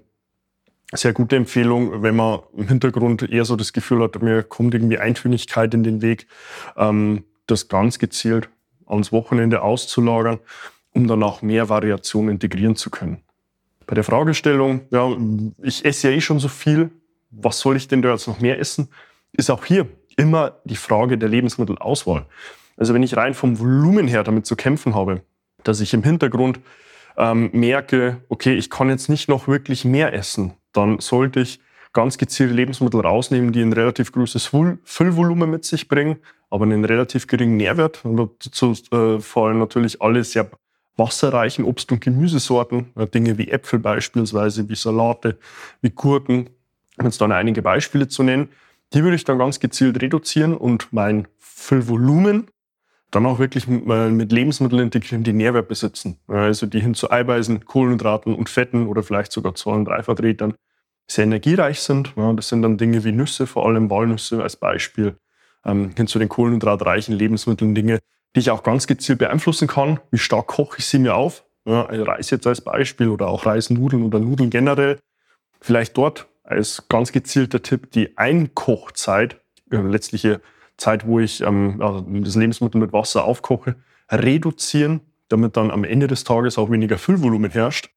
sehr 0.93 1.13
gute 1.13 1.35
Empfehlung, 1.35 2.03
wenn 2.03 2.15
man 2.15 2.41
im 2.55 2.67
Hintergrund 2.67 3.23
eher 3.23 3.43
so 3.43 3.55
das 3.55 3.73
Gefühl 3.73 4.03
hat, 4.03 4.21
mir 4.21 4.43
kommt 4.43 4.75
irgendwie 4.75 4.99
Eintönigkeit 4.99 5.73
in 5.73 5.83
den 5.83 6.03
Weg, 6.03 6.27
ähm, 6.77 7.23
das 7.47 7.67
ganz 7.67 7.97
gezielt 7.97 8.49
ans 8.85 9.11
Wochenende 9.11 9.63
auszulagern, 9.63 10.37
um 10.91 11.07
dann 11.07 11.23
auch 11.23 11.41
mehr 11.41 11.69
Variation 11.69 12.29
integrieren 12.29 12.75
zu 12.75 12.91
können. 12.91 13.23
Bei 13.87 13.95
der 13.95 14.03
Fragestellung, 14.03 14.81
ja, 14.91 15.09
ich 15.63 15.83
esse 15.83 16.09
ja 16.09 16.15
eh 16.15 16.21
schon 16.21 16.37
so 16.37 16.49
viel, 16.49 16.91
was 17.31 17.59
soll 17.59 17.77
ich 17.77 17.87
denn 17.87 18.03
da 18.03 18.11
jetzt 18.11 18.27
noch 18.27 18.39
mehr 18.39 18.59
essen, 18.59 18.89
ist 19.31 19.49
auch 19.49 19.65
hier 19.65 19.87
immer 20.17 20.59
die 20.65 20.75
Frage 20.75 21.17
der 21.17 21.29
Lebensmittelauswahl. 21.29 22.27
Also 22.77 22.93
wenn 22.93 23.03
ich 23.03 23.17
rein 23.17 23.33
vom 23.33 23.59
Volumen 23.59 24.07
her 24.07 24.23
damit 24.23 24.45
zu 24.45 24.55
kämpfen 24.55 24.95
habe, 24.95 25.21
dass 25.63 25.81
ich 25.81 25.93
im 25.93 26.03
Hintergrund 26.03 26.59
ähm, 27.17 27.49
merke, 27.51 28.21
okay, 28.29 28.53
ich 28.53 28.69
kann 28.69 28.89
jetzt 28.89 29.09
nicht 29.09 29.27
noch 29.27 29.47
wirklich 29.47 29.83
mehr 29.83 30.13
essen, 30.13 30.53
dann 30.71 30.99
sollte 30.99 31.41
ich 31.41 31.59
ganz 31.93 32.17
gezielt 32.19 32.51
Lebensmittel 32.51 33.01
rausnehmen, 33.01 33.51
die 33.51 33.61
ein 33.61 33.73
relativ 33.73 34.11
großes 34.11 34.51
Füllvolumen 34.83 35.49
mit 35.49 35.65
sich 35.65 35.87
bringen, 35.87 36.17
aber 36.51 36.65
einen 36.65 36.85
relativ 36.85 37.25
geringen 37.25 37.57
Nährwert. 37.57 38.05
Und 38.05 38.45
dazu 38.45 38.75
äh, 38.91 39.19
fallen 39.19 39.57
natürlich 39.57 39.99
alle 40.01 40.23
sehr 40.23 40.49
wasserreichen 40.95 41.65
Obst- 41.65 41.91
und 41.91 42.01
Gemüsesorten, 42.01 42.91
äh, 42.95 43.07
Dinge 43.07 43.39
wie 43.39 43.49
Äpfel 43.49 43.79
beispielsweise, 43.79 44.69
wie 44.69 44.75
Salate, 44.75 45.39
wie 45.81 45.89
Gurken, 45.89 46.49
um 46.99 47.05
jetzt 47.05 47.19
dann 47.19 47.31
einige 47.31 47.63
Beispiele 47.63 48.07
zu 48.07 48.21
nennen. 48.21 48.49
Die 48.93 49.03
würde 49.03 49.15
ich 49.15 49.23
dann 49.23 49.39
ganz 49.39 49.59
gezielt 49.59 50.01
reduzieren 50.01 50.55
und 50.55 50.87
mein 50.91 51.27
Füllvolumen 51.39 52.47
dann 53.11 53.25
auch 53.25 53.39
wirklich 53.39 53.67
mit 53.67 54.31
Lebensmitteln 54.31 54.81
integrieren, 54.81 55.23
die 55.23 55.33
Nährwert 55.33 55.67
besitzen. 55.67 56.19
Also 56.27 56.65
die 56.65 56.81
hin 56.81 56.93
zu 56.93 57.09
Eiweißen, 57.09 57.65
Kohlenhydraten 57.65 58.35
und 58.35 58.49
Fetten 58.49 58.87
oder 58.87 59.01
vielleicht 59.03 59.31
sogar 59.31 59.55
zwei- 59.55 59.75
und 59.75 59.85
dreivertretern 59.85 60.55
sehr 61.09 61.23
energiereich 61.23 61.79
sind. 61.79 62.13
Das 62.17 62.49
sind 62.49 62.61
dann 62.61 62.77
Dinge 62.77 63.03
wie 63.05 63.13
Nüsse, 63.13 63.47
vor 63.47 63.65
allem 63.65 63.89
Walnüsse 63.89 64.43
als 64.43 64.57
Beispiel, 64.57 65.15
ähm, 65.65 65.91
hin 65.95 66.07
zu 66.07 66.19
den 66.19 66.27
kohlenhydratreichen 66.27 67.15
Lebensmitteln, 67.15 67.73
Dinge, 67.73 67.99
die 68.35 68.41
ich 68.41 68.51
auch 68.51 68.61
ganz 68.61 68.87
gezielt 68.87 69.19
beeinflussen 69.19 69.69
kann. 69.69 70.01
Wie 70.11 70.17
stark 70.17 70.47
koche 70.47 70.79
ich 70.79 70.85
sie 70.85 70.99
mir 70.99 71.15
auf? 71.15 71.45
Also 71.63 72.03
Reis 72.03 72.29
jetzt 72.29 72.47
als 72.47 72.61
Beispiel 72.61 73.09
oder 73.09 73.27
auch 73.27 73.45
Reisnudeln 73.45 74.03
oder 74.03 74.19
Nudeln 74.19 74.49
generell. 74.49 74.99
Vielleicht 75.59 75.97
dort 75.97 76.27
als 76.43 76.87
ganz 76.87 77.11
gezielter 77.11 77.61
Tipp 77.61 77.91
die 77.91 78.17
Einkochzeit, 78.17 79.41
äh, 79.71 79.77
letztliche 79.77 80.41
Zeit, 80.77 81.05
wo 81.05 81.19
ich 81.19 81.41
ähm, 81.41 81.81
also 81.81 82.01
das 82.01 82.35
Lebensmittel 82.35 82.79
mit 82.79 82.93
Wasser 82.93 83.25
aufkoche, 83.25 83.75
reduzieren, 84.09 85.01
damit 85.27 85.57
dann 85.57 85.71
am 85.71 85.83
Ende 85.83 86.07
des 86.07 86.23
Tages 86.23 86.57
auch 86.57 86.71
weniger 86.71 86.97
Füllvolumen 86.97 87.51
herrscht. 87.51 87.89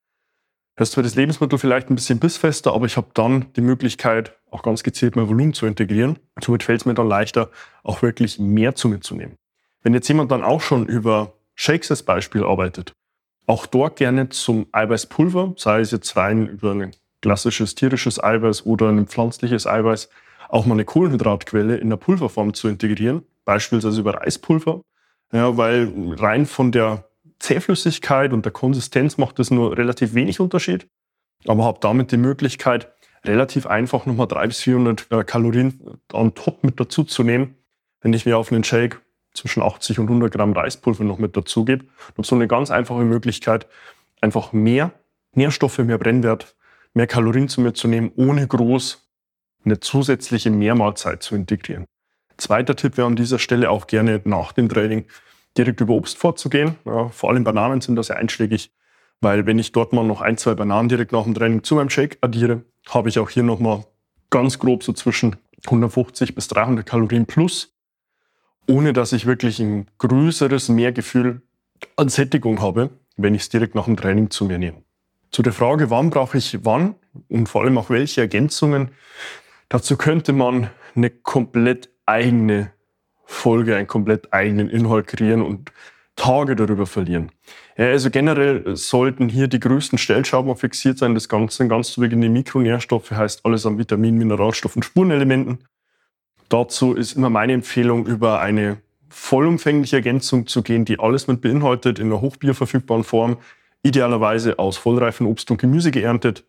Das 0.76 0.92
zwar 0.92 1.04
das 1.04 1.14
Lebensmittel 1.14 1.58
vielleicht 1.58 1.90
ein 1.90 1.94
bisschen 1.94 2.18
bissfester, 2.18 2.72
aber 2.72 2.86
ich 2.86 2.96
habe 2.96 3.08
dann 3.14 3.52
die 3.54 3.60
Möglichkeit, 3.60 4.36
auch 4.50 4.62
ganz 4.62 4.82
gezielt 4.82 5.14
mein 5.14 5.28
Volumen 5.28 5.52
zu 5.52 5.66
integrieren. 5.66 6.18
Somit 6.40 6.62
fällt 6.62 6.80
es 6.80 6.86
mir 6.86 6.94
dann 6.94 7.08
leichter, 7.08 7.50
auch 7.82 8.02
wirklich 8.02 8.38
mehr 8.38 8.74
zu 8.74 8.88
mir 8.88 9.00
zu 9.00 9.14
nehmen. 9.14 9.36
Wenn 9.82 9.94
jetzt 9.94 10.08
jemand 10.08 10.30
dann 10.30 10.42
auch 10.42 10.60
schon 10.60 10.86
über 10.86 11.34
Shakes 11.54 11.90
als 11.90 12.02
Beispiel 12.02 12.44
arbeitet, 12.44 12.92
auch 13.46 13.66
dort 13.66 13.96
gerne 13.96 14.28
zum 14.30 14.68
Eiweißpulver, 14.72 15.54
sei 15.56 15.80
es 15.80 15.90
jetzt 15.90 16.16
rein 16.16 16.46
über 16.46 16.72
ein 16.72 16.92
klassisches 17.20 17.74
tierisches 17.74 18.22
Eiweiß 18.22 18.64
oder 18.64 18.88
ein 18.88 19.06
pflanzliches 19.06 19.66
Eiweiß, 19.66 20.08
auch 20.50 20.66
mal 20.66 20.74
eine 20.74 20.84
Kohlenhydratquelle 20.84 21.76
in 21.76 21.90
der 21.90 21.96
Pulverform 21.96 22.54
zu 22.54 22.68
integrieren, 22.68 23.22
beispielsweise 23.44 24.00
über 24.00 24.14
Reispulver, 24.14 24.82
ja, 25.32 25.56
weil 25.56 25.92
rein 26.18 26.46
von 26.46 26.72
der 26.72 27.04
Zähflüssigkeit 27.38 28.32
und 28.32 28.44
der 28.44 28.52
Konsistenz 28.52 29.16
macht 29.16 29.38
das 29.38 29.50
nur 29.50 29.76
relativ 29.76 30.14
wenig 30.14 30.40
Unterschied, 30.40 30.88
aber 31.46 31.64
habe 31.64 31.78
damit 31.80 32.12
die 32.12 32.16
Möglichkeit, 32.16 32.92
relativ 33.24 33.66
einfach 33.66 34.06
nochmal 34.06 34.26
300 34.26 34.48
bis 34.48 34.60
400 34.60 35.06
äh, 35.10 35.24
Kalorien 35.24 36.00
on 36.12 36.34
top 36.34 36.64
mit 36.64 36.80
dazu 36.80 37.04
zu 37.04 37.22
nehmen, 37.22 37.56
wenn 38.00 38.12
ich 38.12 38.26
mir 38.26 38.38
auf 38.38 38.50
einen 38.50 38.64
Shake 38.64 39.00
zwischen 39.34 39.62
80 39.62 39.98
und 39.98 40.06
100 40.06 40.32
Gramm 40.32 40.52
Reispulver 40.52 41.04
noch 41.04 41.18
mit 41.18 41.36
dazu 41.36 41.64
gebe. 41.64 41.84
Und 42.16 42.26
so 42.26 42.34
eine 42.34 42.48
ganz 42.48 42.70
einfache 42.70 43.04
Möglichkeit, 43.04 43.66
einfach 44.20 44.52
mehr 44.52 44.92
Nährstoffe, 45.32 45.78
mehr 45.78 45.98
Brennwert, 45.98 46.56
mehr 46.94 47.06
Kalorien 47.06 47.48
zu 47.48 47.60
mir 47.60 47.72
zu 47.72 47.88
nehmen, 47.88 48.10
ohne 48.16 48.46
groß 48.46 49.09
eine 49.64 49.80
zusätzliche 49.80 50.50
Mehrmahlzeit 50.50 51.22
zu 51.22 51.34
integrieren. 51.34 51.86
Zweiter 52.36 52.76
Tipp 52.76 52.96
wäre 52.96 53.06
an 53.06 53.16
dieser 53.16 53.38
Stelle 53.38 53.70
auch 53.70 53.86
gerne 53.86 54.20
nach 54.24 54.52
dem 54.52 54.68
Training 54.68 55.04
direkt 55.56 55.80
über 55.80 55.94
Obst 55.94 56.16
vorzugehen. 56.16 56.76
Ja, 56.84 57.08
vor 57.08 57.30
allem 57.30 57.44
Bananen 57.44 57.80
sind 57.80 57.96
da 57.96 58.02
sehr 58.02 58.16
einschlägig, 58.16 58.72
weil 59.20 59.46
wenn 59.46 59.58
ich 59.58 59.72
dort 59.72 59.92
mal 59.92 60.04
noch 60.04 60.20
ein, 60.20 60.36
zwei 60.36 60.54
Bananen 60.54 60.88
direkt 60.88 61.12
nach 61.12 61.24
dem 61.24 61.34
Training 61.34 61.62
zu 61.62 61.74
meinem 61.74 61.90
Shake 61.90 62.18
addiere, 62.20 62.64
habe 62.88 63.08
ich 63.08 63.18
auch 63.18 63.28
hier 63.28 63.42
nochmal 63.42 63.84
ganz 64.30 64.58
grob 64.58 64.82
so 64.82 64.92
zwischen 64.92 65.36
150 65.66 66.34
bis 66.34 66.48
300 66.48 66.86
Kalorien 66.86 67.26
plus, 67.26 67.74
ohne 68.66 68.92
dass 68.92 69.12
ich 69.12 69.26
wirklich 69.26 69.58
ein 69.60 69.86
größeres 69.98 70.68
Mehrgefühl 70.68 71.42
an 71.96 72.08
Sättigung 72.08 72.60
habe, 72.60 72.90
wenn 73.16 73.34
ich 73.34 73.42
es 73.42 73.48
direkt 73.48 73.74
nach 73.74 73.84
dem 73.84 73.96
Training 73.96 74.30
zu 74.30 74.44
mir 74.44 74.58
nehme. 74.58 74.82
Zu 75.30 75.42
der 75.42 75.52
Frage, 75.52 75.90
wann 75.90 76.10
brauche 76.10 76.38
ich 76.38 76.64
wann 76.64 76.94
und 77.28 77.48
vor 77.48 77.62
allem 77.62 77.78
auch 77.78 77.90
welche 77.90 78.22
Ergänzungen, 78.22 78.90
Dazu 79.70 79.96
könnte 79.96 80.32
man 80.32 80.68
eine 80.96 81.10
komplett 81.10 81.90
eigene 82.04 82.72
Folge, 83.24 83.76
einen 83.76 83.86
komplett 83.86 84.32
eigenen 84.34 84.68
Inhalt 84.68 85.06
kreieren 85.06 85.42
und 85.42 85.72
Tage 86.16 86.56
darüber 86.56 86.86
verlieren. 86.86 87.30
Ja, 87.78 87.86
also 87.86 88.10
generell 88.10 88.76
sollten 88.76 89.28
hier 89.28 89.46
die 89.46 89.60
größten 89.60 89.96
Stellschrauben 89.96 90.54
fixiert 90.56 90.98
sein. 90.98 91.14
Das 91.14 91.28
Ganze 91.28 91.68
ganz 91.68 91.92
zu 91.92 92.00
Beginn 92.00 92.20
die 92.20 92.28
Mikronährstoffe, 92.28 93.12
heißt 93.12 93.46
alles 93.46 93.64
an 93.64 93.78
Vitaminen, 93.78 94.18
Mineralstoffen, 94.18 94.82
Spurenelementen. 94.82 95.60
Dazu 96.48 96.94
ist 96.94 97.12
immer 97.12 97.30
meine 97.30 97.52
Empfehlung, 97.52 98.06
über 98.06 98.40
eine 98.40 98.78
vollumfängliche 99.08 99.96
Ergänzung 99.96 100.48
zu 100.48 100.62
gehen, 100.62 100.84
die 100.84 100.98
alles 100.98 101.28
mit 101.28 101.40
beinhaltet 101.40 102.00
in 102.00 102.08
einer 102.08 102.20
hochbioverfügbaren 102.20 103.04
Form, 103.04 103.36
idealerweise 103.84 104.58
aus 104.58 104.76
vollreifen 104.76 105.26
Obst 105.26 105.48
und 105.52 105.60
Gemüse 105.60 105.92
geerntet 105.92 106.44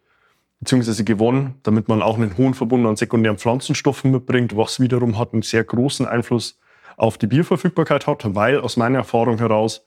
beziehungsweise 0.61 1.03
gewonnen, 1.03 1.55
damit 1.63 1.89
man 1.89 2.01
auch 2.01 2.17
einen 2.17 2.37
hohen 2.37 2.53
Verbund 2.53 2.85
an 2.85 2.95
sekundären 2.95 3.37
Pflanzenstoffen 3.37 4.11
mitbringt, 4.11 4.55
was 4.55 4.79
wiederum 4.79 5.17
hat 5.17 5.33
einen 5.33 5.41
sehr 5.41 5.63
großen 5.63 6.05
Einfluss 6.05 6.59
auf 6.97 7.17
die 7.17 7.27
Bioverfügbarkeit 7.27 8.07
hat, 8.07 8.35
weil 8.35 8.61
aus 8.61 8.77
meiner 8.77 8.99
Erfahrung 8.99 9.39
heraus 9.39 9.85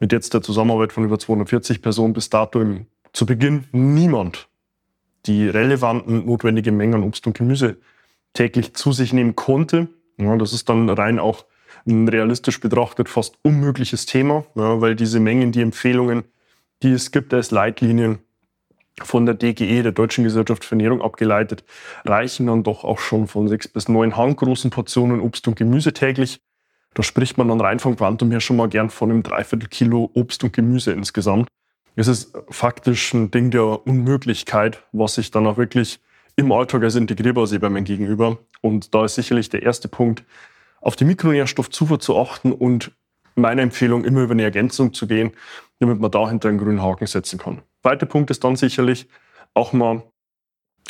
mit 0.00 0.12
jetzt 0.12 0.34
der 0.34 0.42
Zusammenarbeit 0.42 0.92
von 0.92 1.04
über 1.04 1.18
240 1.18 1.82
Personen 1.82 2.12
bis 2.12 2.30
dato 2.30 2.60
im, 2.60 2.86
zu 3.12 3.26
Beginn 3.26 3.64
niemand 3.72 4.48
die 5.26 5.48
relevanten 5.48 6.26
notwendigen 6.26 6.76
Mengen 6.76 6.94
an 6.94 7.02
Obst 7.04 7.26
und 7.26 7.36
Gemüse 7.36 7.76
täglich 8.32 8.74
zu 8.74 8.92
sich 8.92 9.12
nehmen 9.12 9.36
konnte. 9.36 9.88
Ja, 10.16 10.36
das 10.36 10.52
ist 10.52 10.68
dann 10.68 10.88
rein 10.88 11.18
auch 11.18 11.44
ein 11.86 12.08
realistisch 12.08 12.60
betrachtet 12.60 13.08
fast 13.08 13.38
unmögliches 13.42 14.06
Thema, 14.06 14.44
ja, 14.54 14.80
weil 14.80 14.96
diese 14.96 15.20
Mengen, 15.20 15.52
die 15.52 15.62
Empfehlungen, 15.62 16.24
die 16.82 16.92
es 16.92 17.10
gibt 17.10 17.32
als 17.34 17.50
Leitlinien, 17.50 18.18
von 19.04 19.26
der 19.26 19.34
DGE, 19.34 19.82
der 19.82 19.92
Deutschen 19.92 20.24
Gesellschaft 20.24 20.64
für 20.64 20.74
Ernährung, 20.74 21.02
abgeleitet, 21.02 21.64
reichen 22.04 22.46
dann 22.46 22.62
doch 22.62 22.84
auch 22.84 22.98
schon 22.98 23.26
von 23.26 23.48
sechs 23.48 23.68
bis 23.68 23.88
neun 23.88 24.16
handgroßen 24.16 24.70
Portionen 24.70 25.20
Obst 25.20 25.46
und 25.48 25.56
Gemüse 25.56 25.92
täglich. 25.92 26.40
Da 26.94 27.02
spricht 27.02 27.38
man 27.38 27.48
dann 27.48 27.60
rein 27.60 27.78
vom 27.78 27.96
Quantum 27.96 28.30
her 28.30 28.40
schon 28.40 28.56
mal 28.56 28.68
gern 28.68 28.90
von 28.90 29.10
einem 29.10 29.22
Dreiviertel 29.22 29.68
Kilo 29.68 30.10
Obst 30.14 30.42
und 30.44 30.52
Gemüse 30.52 30.92
insgesamt. 30.92 31.48
Es 31.96 32.08
ist 32.08 32.36
faktisch 32.48 33.12
ein 33.12 33.30
Ding 33.30 33.50
der 33.50 33.86
Unmöglichkeit, 33.86 34.82
was 34.92 35.18
ich 35.18 35.30
dann 35.30 35.46
auch 35.46 35.56
wirklich 35.56 36.00
im 36.36 36.52
Alltag 36.52 36.84
als 36.84 36.94
integrierbar 36.94 37.46
sehe 37.46 37.58
bei 37.58 37.68
meinem 37.68 37.84
Gegenüber. 37.84 38.38
Und 38.60 38.94
da 38.94 39.04
ist 39.04 39.16
sicherlich 39.16 39.48
der 39.48 39.64
erste 39.64 39.88
Punkt, 39.88 40.24
auf 40.80 40.94
die 40.94 41.04
Mikronährstoffzufuhr 41.04 41.98
zu 41.98 42.16
achten 42.16 42.52
und 42.52 42.92
meine 43.34 43.62
Empfehlung, 43.62 44.04
immer 44.04 44.22
über 44.22 44.32
eine 44.32 44.44
Ergänzung 44.44 44.92
zu 44.92 45.06
gehen, 45.06 45.32
damit 45.80 46.00
man 46.00 46.10
dahinter 46.10 46.48
einen 46.48 46.58
grünen 46.58 46.82
Haken 46.82 47.06
setzen 47.06 47.38
kann. 47.38 47.62
Zweiter 47.82 48.06
Punkt 48.06 48.30
ist 48.30 48.44
dann 48.44 48.56
sicherlich 48.56 49.08
auch 49.54 49.72
mal 49.72 50.02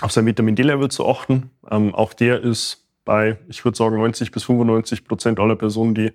auf 0.01 0.13
sein 0.13 0.27
Vitamin 0.27 0.57
D-Level 0.57 0.91
zu 0.91 1.07
achten. 1.09 1.51
Ähm, 1.71 1.95
auch 1.95 2.15
der 2.15 2.41
ist 2.43 2.87
bei, 3.05 3.39
ich 3.49 3.65
würde 3.65 3.77
sagen, 3.77 3.97
90 3.97 4.31
bis 4.31 4.45
95 4.45 5.05
Prozent 5.05 5.41
aller 5.41 5.57
Personen, 5.57 5.95
die 5.95 6.13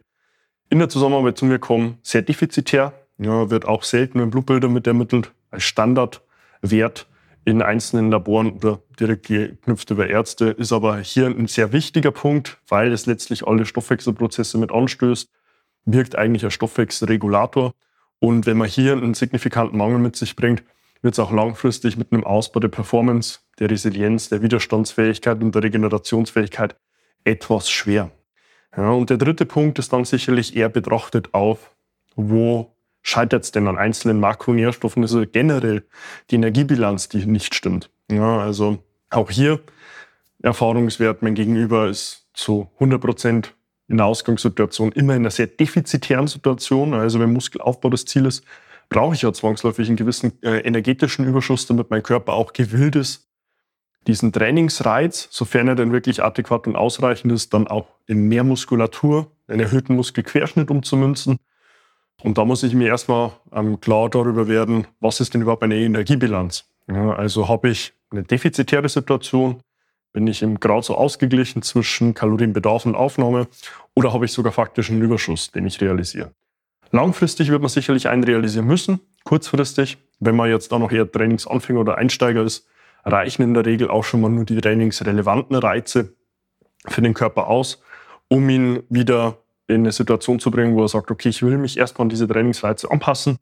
in 0.70 0.80
der 0.80 0.89
Zusammenarbeit 0.89 1.38
zu 1.38 1.46
mir 1.46 1.60
kommen, 1.60 1.98
sehr 2.01 2.22
defizitär. 2.22 2.94
Ja, 3.18 3.50
wird 3.50 3.65
auch 3.65 3.84
selten 3.84 4.20
in 4.20 4.32
Blutbildern 4.32 4.74
mit 4.74 4.88
ermittelt 4.88 5.32
als 5.51 5.63
Standardwert 5.63 7.08
in 7.46 7.62
einzelnen 7.62 8.10
Laboren 8.10 8.53
oder 8.53 8.80
direkt 9.00 9.27
geknüpft 9.27 9.89
über 9.92 10.08
Ärzte, 10.08 10.46
ist 10.50 10.72
aber 10.72 11.00
hier 11.00 11.27
ein 11.27 11.48
sehr 11.48 11.74
wichtiger 11.74 12.12
Punkt, 12.12 12.60
weil 12.68 12.92
es 12.92 13.06
letztlich 13.06 13.46
alle 13.46 13.65
Stoffwechselprozesse 13.65 14.58
mit 14.58 14.72
anstößt, 14.72 15.30
wirkt 15.86 16.15
eigentlich 16.15 16.46
als 16.46 16.53
Stoffwechselregulator 16.53 17.74
und 18.24 18.46
wenn 18.46 18.56
man 18.56 18.70
hier 18.70 18.94
einen 18.94 19.15
signifikanten 19.15 19.77
Mangel 19.77 20.00
mit 20.00 20.15
sich 20.15 20.38
bringt, 20.38 20.63
wird 21.01 21.13
es 21.13 21.20
auch 21.20 21.34
langfristig 21.34 21.98
mit 21.98 22.13
einem 22.13 22.24
Ausbau 22.24 22.62
der 22.62 22.70
Performance, 22.70 23.39
der 23.60 23.70
Resilienz, 23.70 24.30
der 24.30 24.42
Widerstandsfähigkeit 24.42 25.44
und 25.44 25.53
der 25.53 25.63
Regenerationsfähigkeit 25.63 26.77
etwas 27.25 27.70
schwer. 27.70 28.12
Ja, 28.77 28.92
und 28.92 29.10
der 29.10 29.18
dritte 29.18 29.46
Punkt 29.46 29.77
ist 29.77 29.92
dann 29.92 30.06
sicherlich 30.06 30.56
eher 30.56 30.70
betrachtet 30.70 31.34
auf, 31.34 31.75
wo 32.15 32.74
scheitert 33.01 33.44
es 33.44 33.51
denn 33.51 33.68
an 33.68 33.77
einzelnen 33.77 34.22
Makronährstoffen, 34.22 35.03
also 35.03 35.25
generell 35.30 35.84
die 36.32 36.36
Energiebilanz, 36.36 37.10
die 37.10 37.25
nicht 37.25 37.53
stimmt. 37.53 37.92
Ja, 38.10 38.39
also 38.39 38.77
auch 39.10 39.32
hier 39.32 39.60
Erfahrungswert, 40.42 41.24
mein 41.24 41.36
Gegenüber 41.36 41.89
ist 41.89 42.30
zu 42.34 42.70
100 42.75 43.01
Prozent 43.01 43.53
in 43.88 43.98
der 43.98 44.06
Ausgangssituation 44.06 44.92
immer 44.92 45.13
in 45.16 45.24
einer 45.24 45.32
sehr 45.32 45.48
defizitären 45.48 46.28
Situation. 46.28 46.94
Also 46.94 47.20
wenn 47.20 47.34
Muskelaufbau 47.34 47.90
das 47.90 48.06
Ziel 48.06 48.25
ist, 48.25 48.44
brauche 48.90 49.16
ich 49.16 49.22
ja 49.22 49.34
zwangsläufig 49.34 49.88
einen 49.88 49.98
gewissen 49.98 50.42
äh, 50.42 50.60
energetischen 50.60 51.25
Überschuss, 51.25 51.68
damit 51.68 51.90
mein 51.90 52.04
Körper 52.04 52.34
auch 52.34 52.54
gewillt 52.54 52.96
ist, 52.96 53.28
diesen 54.08 54.32
Trainingsreiz, 54.32 55.30
sofern 55.32 55.68
er 55.68 55.75
denn 55.75 55.92
wirklich 55.92 56.24
adäquat 56.24 56.68
und 56.68 56.75
ausreichend 56.75 57.32
ist, 57.32 57.54
dann 57.54 57.68
auch 57.68 57.88
in 58.06 58.28
mehr 58.28 58.44
Muskulatur, 58.44 59.32
einen 59.48 59.62
erhöhten 59.62 59.96
Muskelquerschnitt 59.96 60.70
umzumünzen. 60.70 61.38
Und 62.22 62.38
da 62.38 62.46
muss 62.46 62.63
ich 62.63 62.74
mir 62.74 62.88
erstmal 62.88 63.32
ähm, 63.52 63.80
klar 63.80 64.10
darüber 64.10 64.48
werden, 64.48 64.88
was 65.00 65.20
ist 65.20 65.34
denn 65.34 65.42
überhaupt 65.42 65.62
meine 65.62 65.75
Energiebilanz? 65.75 66.66
Ja, 66.88 67.13
also 67.13 67.48
habe 67.48 67.70
ich 67.70 67.94
eine 68.12 68.24
defizitäre 68.24 68.88
Situation, 68.90 69.62
bin 70.13 70.27
ich 70.27 70.43
im 70.43 70.60
Grad 70.60 70.86
so 70.86 70.96
ausgeglichen 70.96 71.63
zwischen 71.63 72.13
Kalorienbedarf 72.13 72.86
und 72.86 72.96
Aufnahme 72.96 73.48
oder 73.96 74.13
habe 74.13 74.25
ich 74.25 74.32
sogar 74.32 74.53
faktisch 74.53 74.89
einen 74.89 75.01
Überschuss, 75.01 75.51
den 75.51 75.65
ich 75.65 75.82
realisiere? 75.82 76.32
Langfristig 76.91 77.50
wird 77.50 77.62
man 77.62 77.70
sicherlich 77.70 78.08
einen 78.08 78.24
realisieren 78.24 78.67
müssen. 78.67 79.00
Kurzfristig, 79.24 79.98
wenn 80.20 80.36
man 80.36 80.50
jetzt 80.50 80.72
da 80.72 80.77
noch 80.77 80.91
eher 80.91 81.12
Trainingsanfänger 81.12 81.79
oder 81.79 81.98
Einsteiger 81.98 82.43
ist, 82.43 82.67
reichen 83.03 83.41
in 83.41 83.55
der 83.55 83.65
Regel 83.65 83.89
auch 83.89 84.03
schon 84.03 84.22
mal 84.22 84.29
nur 84.29 84.46
die 84.46 84.62
trainingsrelevanten 84.62 85.55
Reize 85.55 86.13
für 86.88 87.01
den 87.01 87.15
Körper 87.15 87.48
aus, 87.48 87.82
um 88.27 88.48
ihn 88.50 88.84
wieder 88.89 89.39
in 89.67 89.82
eine 89.82 89.91
Situation 89.91 90.39
zu 90.39 90.51
bringen, 90.51 90.75
wo 90.75 90.84
er 90.84 90.88
sagt, 90.88 91.10
okay, 91.10 91.29
ich 91.29 91.41
will 91.41 91.58
mich 91.58 91.77
erstmal 91.77 92.05
an 92.05 92.10
diese 92.10 92.27
Trainingsreize 92.27 92.91
anpassen. 92.91 93.38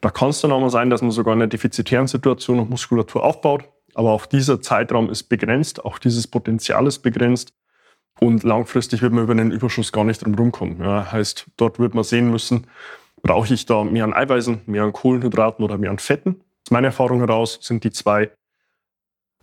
Da 0.00 0.10
kann 0.10 0.30
es 0.30 0.40
dann 0.40 0.52
auch 0.52 0.60
mal 0.60 0.70
sein, 0.70 0.88
dass 0.88 1.02
man 1.02 1.10
sogar 1.10 1.34
in 1.34 1.42
einer 1.42 1.48
defizitären 1.48 2.06
Situation 2.06 2.56
noch 2.56 2.68
Muskulatur 2.68 3.22
aufbaut. 3.22 3.64
Aber 3.94 4.10
auch 4.10 4.26
dieser 4.26 4.60
Zeitraum 4.60 5.10
ist 5.10 5.24
begrenzt, 5.24 5.84
auch 5.84 5.98
dieses 5.98 6.26
Potenzial 6.26 6.86
ist 6.86 7.00
begrenzt. 7.00 7.52
Und 8.20 8.42
langfristig 8.44 9.02
wird 9.02 9.12
man 9.12 9.24
über 9.24 9.34
den 9.34 9.50
Überschuss 9.50 9.92
gar 9.92 10.04
nicht 10.04 10.24
drum 10.24 10.34
rumkommen. 10.34 10.80
Ja, 10.80 11.10
heißt, 11.10 11.46
dort 11.56 11.78
wird 11.78 11.94
man 11.94 12.04
sehen 12.04 12.30
müssen, 12.30 12.66
brauche 13.22 13.52
ich 13.52 13.66
da 13.66 13.82
mehr 13.84 14.04
an 14.04 14.14
Eiweißen, 14.14 14.62
mehr 14.66 14.84
an 14.84 14.92
Kohlenhydraten 14.92 15.64
oder 15.64 15.78
mehr 15.78 15.90
an 15.90 15.98
Fetten? 15.98 16.40
Aus 16.64 16.70
meiner 16.70 16.88
Erfahrung 16.88 17.18
heraus 17.20 17.58
sind 17.60 17.84
die 17.84 17.90
zwei 17.90 18.30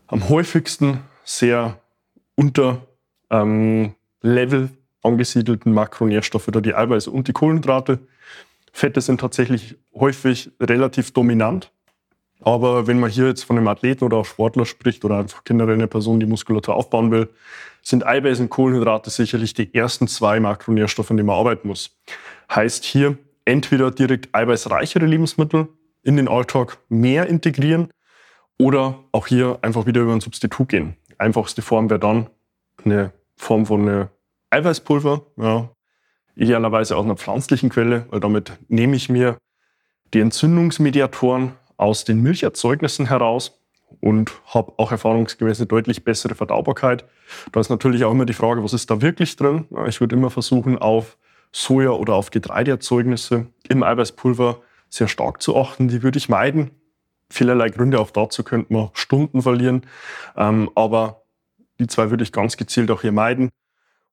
am 0.07 0.29
häufigsten 0.29 1.01
sehr 1.23 1.79
unter 2.35 2.85
ähm, 3.29 3.95
Level 4.21 4.69
angesiedelten 5.03 5.73
Makronährstoffe, 5.73 6.49
da 6.51 6.61
die 6.61 6.75
Eiweiße 6.75 7.09
und 7.09 7.27
die 7.27 7.33
Kohlenhydrate. 7.33 7.99
Fette 8.71 9.01
sind 9.01 9.19
tatsächlich 9.19 9.77
häufig 9.93 10.51
relativ 10.59 11.11
dominant. 11.11 11.71
Aber 12.41 12.87
wenn 12.87 12.99
man 12.99 13.09
hier 13.09 13.27
jetzt 13.27 13.43
von 13.43 13.57
einem 13.57 13.67
Athleten 13.67 14.03
oder 14.03 14.17
auch 14.17 14.25
Sportler 14.25 14.65
spricht 14.65 15.05
oder 15.05 15.19
einfach 15.19 15.43
generell 15.43 15.75
eine 15.75 15.87
Person, 15.87 16.19
die 16.19 16.25
Muskulatur 16.25 16.75
aufbauen 16.75 17.11
will, 17.11 17.29
sind 17.83 18.05
Eiweiß 18.05 18.39
und 18.39 18.49
Kohlenhydrate 18.49 19.09
sicherlich 19.09 19.53
die 19.53 19.73
ersten 19.73 20.07
zwei 20.07 20.39
Makronährstoffe, 20.39 21.11
an 21.11 21.17
denen 21.17 21.27
man 21.27 21.37
arbeiten 21.37 21.67
muss. 21.67 21.97
Heißt 22.53 22.83
hier 22.83 23.17
entweder 23.45 23.91
direkt 23.91 24.33
eiweißreichere 24.33 25.05
Lebensmittel 25.05 25.67
in 26.03 26.17
den 26.17 26.27
Alltag 26.27 26.79
mehr 26.89 27.27
integrieren 27.27 27.89
oder 28.57 28.99
auch 29.11 29.27
hier 29.27 29.59
einfach 29.61 29.85
wieder 29.85 30.01
über 30.01 30.13
ein 30.13 30.21
Substitut 30.21 30.69
gehen. 30.69 30.95
Einfachste 31.17 31.61
Form 31.61 31.89
wäre 31.89 31.99
dann 31.99 32.27
eine 32.83 33.13
Form 33.35 33.65
von 33.67 33.81
eine 33.81 34.09
Eiweißpulver, 34.49 35.21
ja, 35.37 35.69
idealerweise 36.35 36.97
aus 36.97 37.05
einer 37.05 37.17
pflanzlichen 37.17 37.69
Quelle, 37.69 38.05
weil 38.09 38.19
damit 38.19 38.53
nehme 38.67 38.95
ich 38.95 39.09
mir 39.09 39.37
die 40.13 40.19
Entzündungsmediatoren 40.19 41.53
aus 41.81 42.05
den 42.05 42.21
Milcherzeugnissen 42.21 43.07
heraus 43.07 43.59
und 43.99 44.31
habe 44.45 44.73
auch 44.77 44.91
erfahrungsgemäß 44.91 45.59
eine 45.59 45.67
deutlich 45.67 46.03
bessere 46.03 46.35
Verdaubarkeit. 46.35 47.05
Da 47.51 47.59
ist 47.59 47.69
natürlich 47.69 48.03
auch 48.05 48.11
immer 48.11 48.25
die 48.25 48.33
Frage, 48.33 48.63
was 48.63 48.73
ist 48.73 48.91
da 48.91 49.01
wirklich 49.01 49.35
drin? 49.35 49.65
Ich 49.87 49.99
würde 49.99 50.15
immer 50.15 50.29
versuchen, 50.29 50.77
auf 50.77 51.17
Soja- 51.51 51.97
oder 51.97 52.13
auf 52.13 52.29
Getreideerzeugnisse 52.29 53.47
im 53.67 53.83
Eiweißpulver 53.83 54.61
sehr 54.89 55.07
stark 55.07 55.41
zu 55.41 55.57
achten. 55.57 55.87
Die 55.87 56.03
würde 56.03 56.19
ich 56.19 56.29
meiden. 56.29 56.71
Vielerlei 57.29 57.69
Gründe, 57.69 57.99
auch 57.99 58.11
dazu 58.11 58.43
könnte 58.43 58.71
man 58.73 58.89
Stunden 58.93 59.41
verlieren. 59.41 59.81
Ähm, 60.37 60.69
aber 60.75 61.23
die 61.79 61.87
zwei 61.87 62.11
würde 62.11 62.23
ich 62.23 62.31
ganz 62.31 62.57
gezielt 62.57 62.91
auch 62.91 63.01
hier 63.01 63.11
meiden. 63.11 63.49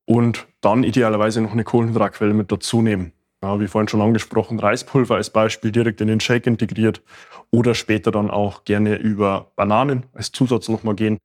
Und 0.07 0.47
dann 0.63 0.85
idealerweise 0.85 1.43
noch 1.43 1.53
eine 1.53 1.65
Kohlenhydratquelle 1.65 2.33
mit 2.33 2.51
dazu 2.51 2.81
nehmen. 2.81 3.13
Ja, 3.43 3.61
wie 3.61 3.69
vorhin 3.69 3.87
schon 3.89 4.01
angesprochen, 4.01 4.59
Reispulver 4.59 5.15
als 5.15 5.31
Beispiel 5.31 5.71
direkt 5.71 6.01
in 6.01 6.09
den 6.09 6.19
Shake 6.19 6.47
integriert 6.49 7.03
oder 7.51 7.75
später 7.75 8.11
dann 8.11 8.31
auch 8.31 8.65
gerne 8.65 8.97
über 8.97 9.53
Bananen 9.55 10.07
als 10.13 10.33
Zusatz 10.33 10.69
nochmal 10.69 10.97
gehen. 10.97 11.19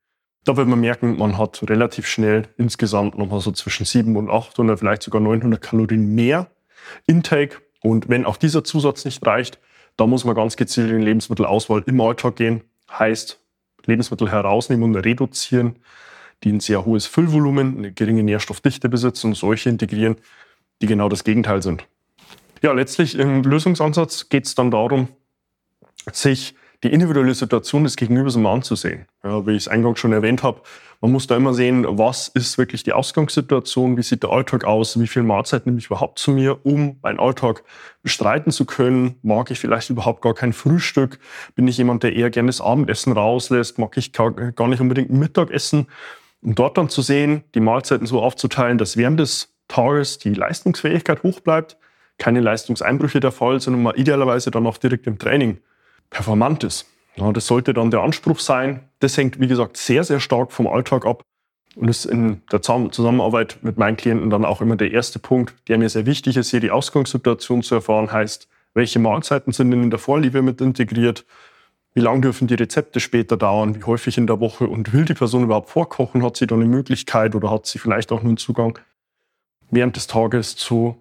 Da 0.44 0.56
wird 0.56 0.68
man 0.68 0.80
merken, 0.80 1.18
man 1.18 1.38
hat 1.38 1.68
relativ 1.68 2.06
schnell 2.06 2.46
insgesamt 2.56 3.18
nochmal 3.18 3.40
so 3.40 3.50
zwischen 3.50 3.84
700 3.84 4.30
und 4.30 4.30
800, 4.30 4.78
vielleicht 4.78 5.02
sogar 5.02 5.20
900 5.20 5.60
Kalorien 5.60 6.14
mehr 6.14 6.50
Intake. 7.06 7.58
Und 7.82 8.08
wenn 8.08 8.26
auch 8.26 8.36
dieser 8.36 8.62
Zusatz 8.62 9.04
nicht 9.04 9.26
reicht, 9.26 9.58
da 9.96 10.06
muss 10.06 10.24
man 10.24 10.36
ganz 10.36 10.56
gezielt 10.56 10.90
in 10.90 11.02
Lebensmittelauswahl 11.02 11.82
im 11.86 12.00
Alltag 12.00 12.36
gehen. 12.36 12.62
Heißt, 12.92 13.40
Lebensmittel 13.86 14.30
herausnehmen 14.30 14.84
und 14.84 14.96
reduzieren, 14.96 15.76
die 16.44 16.52
ein 16.52 16.60
sehr 16.60 16.84
hohes 16.84 17.06
Füllvolumen, 17.06 17.78
eine 17.78 17.92
geringe 17.92 18.22
Nährstoffdichte 18.22 18.88
besitzen 18.88 19.28
und 19.28 19.34
solche 19.34 19.68
integrieren, 19.68 20.16
die 20.80 20.86
genau 20.86 21.08
das 21.08 21.24
Gegenteil 21.24 21.62
sind. 21.62 21.86
Ja, 22.64 22.72
letztlich 22.72 23.18
im 23.18 23.42
Lösungsansatz 23.42 24.30
geht 24.30 24.46
es 24.46 24.54
dann 24.54 24.70
darum, 24.70 25.08
sich 26.10 26.54
die 26.82 26.90
individuelle 26.90 27.34
Situation 27.34 27.84
des 27.84 27.94
Gegenübers 27.94 28.38
mal 28.38 28.54
anzusehen. 28.54 29.04
Ja, 29.22 29.46
wie 29.46 29.50
ich 29.50 29.64
es 29.64 29.68
eingangs 29.68 29.98
schon 29.98 30.14
erwähnt 30.14 30.42
habe, 30.42 30.62
man 31.02 31.12
muss 31.12 31.26
da 31.26 31.36
immer 31.36 31.52
sehen, 31.52 31.84
was 31.86 32.28
ist 32.28 32.56
wirklich 32.56 32.82
die 32.82 32.94
Ausgangssituation, 32.94 33.98
wie 33.98 34.02
sieht 34.02 34.22
der 34.22 34.30
Alltag 34.30 34.64
aus, 34.64 34.98
wie 34.98 35.06
viel 35.06 35.24
Mahlzeit 35.24 35.66
nehme 35.66 35.76
ich 35.76 35.86
überhaupt 35.88 36.18
zu 36.18 36.30
mir, 36.30 36.64
um 36.64 36.98
meinen 37.02 37.20
Alltag 37.20 37.64
bestreiten 38.02 38.50
zu 38.50 38.64
können. 38.64 39.16
Mag 39.20 39.50
ich 39.50 39.58
vielleicht 39.58 39.90
überhaupt 39.90 40.22
gar 40.22 40.32
kein 40.32 40.54
Frühstück? 40.54 41.18
Bin 41.54 41.68
ich 41.68 41.76
jemand, 41.76 42.02
der 42.02 42.16
eher 42.16 42.30
gerne 42.30 42.46
das 42.46 42.62
Abendessen 42.62 43.12
rauslässt? 43.12 43.78
Mag 43.78 43.94
ich 43.98 44.12
gar 44.12 44.32
nicht 44.68 44.80
unbedingt 44.80 45.10
Mittagessen? 45.10 45.88
Um 46.40 46.54
dort 46.54 46.78
dann 46.78 46.88
zu 46.88 47.02
sehen, 47.02 47.44
die 47.54 47.60
Mahlzeiten 47.60 48.06
so 48.06 48.22
aufzuteilen, 48.22 48.78
dass 48.78 48.96
während 48.96 49.20
des 49.20 49.54
Tages 49.68 50.16
die 50.16 50.32
Leistungsfähigkeit 50.32 51.22
hoch 51.22 51.40
bleibt, 51.40 51.76
keine 52.18 52.40
Leistungseinbrüche 52.40 53.20
der 53.20 53.32
Fall, 53.32 53.60
sondern 53.60 53.82
man 53.82 53.94
idealerweise 53.96 54.50
dann 54.50 54.66
auch 54.66 54.78
direkt 54.78 55.06
im 55.06 55.18
Training 55.18 55.58
performant 56.10 56.64
ist. 56.64 56.86
Ja, 57.16 57.30
das 57.32 57.46
sollte 57.46 57.74
dann 57.74 57.90
der 57.90 58.02
Anspruch 58.02 58.40
sein. 58.40 58.88
Das 59.00 59.16
hängt, 59.16 59.40
wie 59.40 59.46
gesagt, 59.46 59.76
sehr, 59.76 60.04
sehr 60.04 60.20
stark 60.20 60.52
vom 60.52 60.66
Alltag 60.66 61.06
ab 61.06 61.22
und 61.76 61.88
ist 61.88 62.04
in 62.04 62.42
der 62.50 62.62
Zusammenarbeit 62.62 63.58
mit 63.62 63.78
meinen 63.78 63.96
Klienten 63.96 64.30
dann 64.30 64.44
auch 64.44 64.60
immer 64.60 64.76
der 64.76 64.92
erste 64.92 65.18
Punkt, 65.18 65.54
der 65.68 65.78
mir 65.78 65.88
sehr 65.88 66.06
wichtig 66.06 66.36
ist, 66.36 66.50
hier 66.50 66.60
die 66.60 66.70
Ausgangssituation 66.70 67.62
zu 67.62 67.76
erfahren, 67.76 68.12
heißt, 68.12 68.48
welche 68.74 68.98
Mahlzeiten 68.98 69.52
sind 69.52 69.70
denn 69.70 69.84
in 69.84 69.90
der 69.90 69.98
Vorliebe 69.98 70.42
mit 70.42 70.60
integriert, 70.60 71.24
wie 71.94 72.00
lange 72.00 72.22
dürfen 72.22 72.48
die 72.48 72.54
Rezepte 72.54 72.98
später 72.98 73.36
dauern, 73.36 73.76
wie 73.76 73.84
häufig 73.84 74.18
in 74.18 74.26
der 74.26 74.40
Woche? 74.40 74.66
Und 74.66 74.92
will 74.92 75.04
die 75.04 75.14
Person 75.14 75.44
überhaupt 75.44 75.70
vorkochen, 75.70 76.24
hat 76.24 76.36
sie 76.36 76.48
da 76.48 76.56
eine 76.56 76.64
Möglichkeit 76.64 77.36
oder 77.36 77.50
hat 77.52 77.66
sie 77.66 77.78
vielleicht 77.78 78.10
auch 78.10 78.22
nur 78.22 78.30
einen 78.30 78.36
Zugang 78.36 78.80
während 79.70 79.94
des 79.94 80.08
Tages 80.08 80.56
zu 80.56 80.96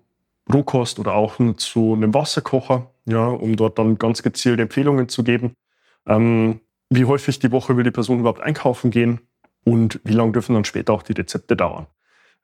Rohkost 0.52 1.00
oder 1.00 1.14
auch 1.14 1.38
zu 1.58 1.94
einem 1.94 2.14
Wasserkocher, 2.14 2.92
ja, 3.06 3.28
um 3.28 3.56
dort 3.56 3.80
dann 3.80 3.98
ganz 3.98 4.24
gezielt 4.24 4.60
Empfehlungen 4.60 5.10
zu 5.10 5.24
geben. 5.24 5.54
Ähm, 6.06 6.60
wie 6.90 7.06
häufig 7.06 7.40
die 7.40 7.52
Woche 7.52 7.78
will 7.78 7.84
die 7.84 7.92
Person 7.92 8.20
überhaupt 8.20 8.42
einkaufen 8.42 8.92
gehen 8.92 9.22
und 9.64 10.00
wie 10.04 10.14
lange 10.14 10.34
dürfen 10.34 10.54
dann 10.54 10.66
später 10.66 10.94
auch 10.94 11.04
die 11.04 11.14
Rezepte 11.14 11.56
dauern. 11.56 11.88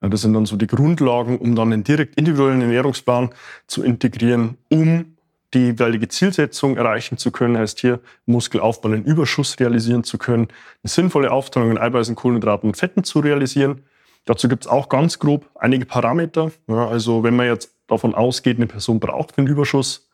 Ja, 0.01 0.09
das 0.09 0.21
sind 0.21 0.33
dann 0.33 0.45
so 0.45 0.55
die 0.55 0.67
Grundlagen, 0.67 1.37
um 1.37 1.55
dann 1.55 1.73
einen 1.73 1.83
direkt 1.83 2.15
individuellen 2.15 2.61
Ernährungsplan 2.61 3.31
zu 3.67 3.83
integrieren, 3.83 4.57
um 4.69 5.17
die 5.53 5.67
jeweilige 5.67 6.07
Zielsetzung 6.07 6.77
erreichen 6.77 7.17
zu 7.17 7.31
können, 7.31 7.57
heißt 7.57 7.79
hier 7.79 7.99
Muskelaufbau, 8.25 8.89
einen 8.89 9.03
Überschuss 9.03 9.59
realisieren 9.59 10.03
zu 10.03 10.17
können, 10.17 10.47
eine 10.83 10.89
sinnvolle 10.89 11.31
Aufteilung 11.31 11.71
in 11.71 11.77
Eiweißen, 11.77 12.15
Kohlenhydraten 12.15 12.69
und 12.69 12.77
Fetten 12.77 13.03
zu 13.03 13.19
realisieren. 13.19 13.83
Dazu 14.25 14.47
gibt 14.47 14.65
es 14.65 14.71
auch 14.71 14.89
ganz 14.89 15.17
grob 15.17 15.49
einige 15.55 15.85
Parameter. 15.85 16.51
Ja, 16.67 16.87
also 16.87 17.23
wenn 17.23 17.35
man 17.35 17.47
jetzt 17.47 17.78
davon 17.89 18.15
ausgeht, 18.15 18.57
eine 18.57 18.67
Person 18.67 18.99
braucht 18.99 19.37
einen 19.37 19.47
Überschuss, 19.47 20.09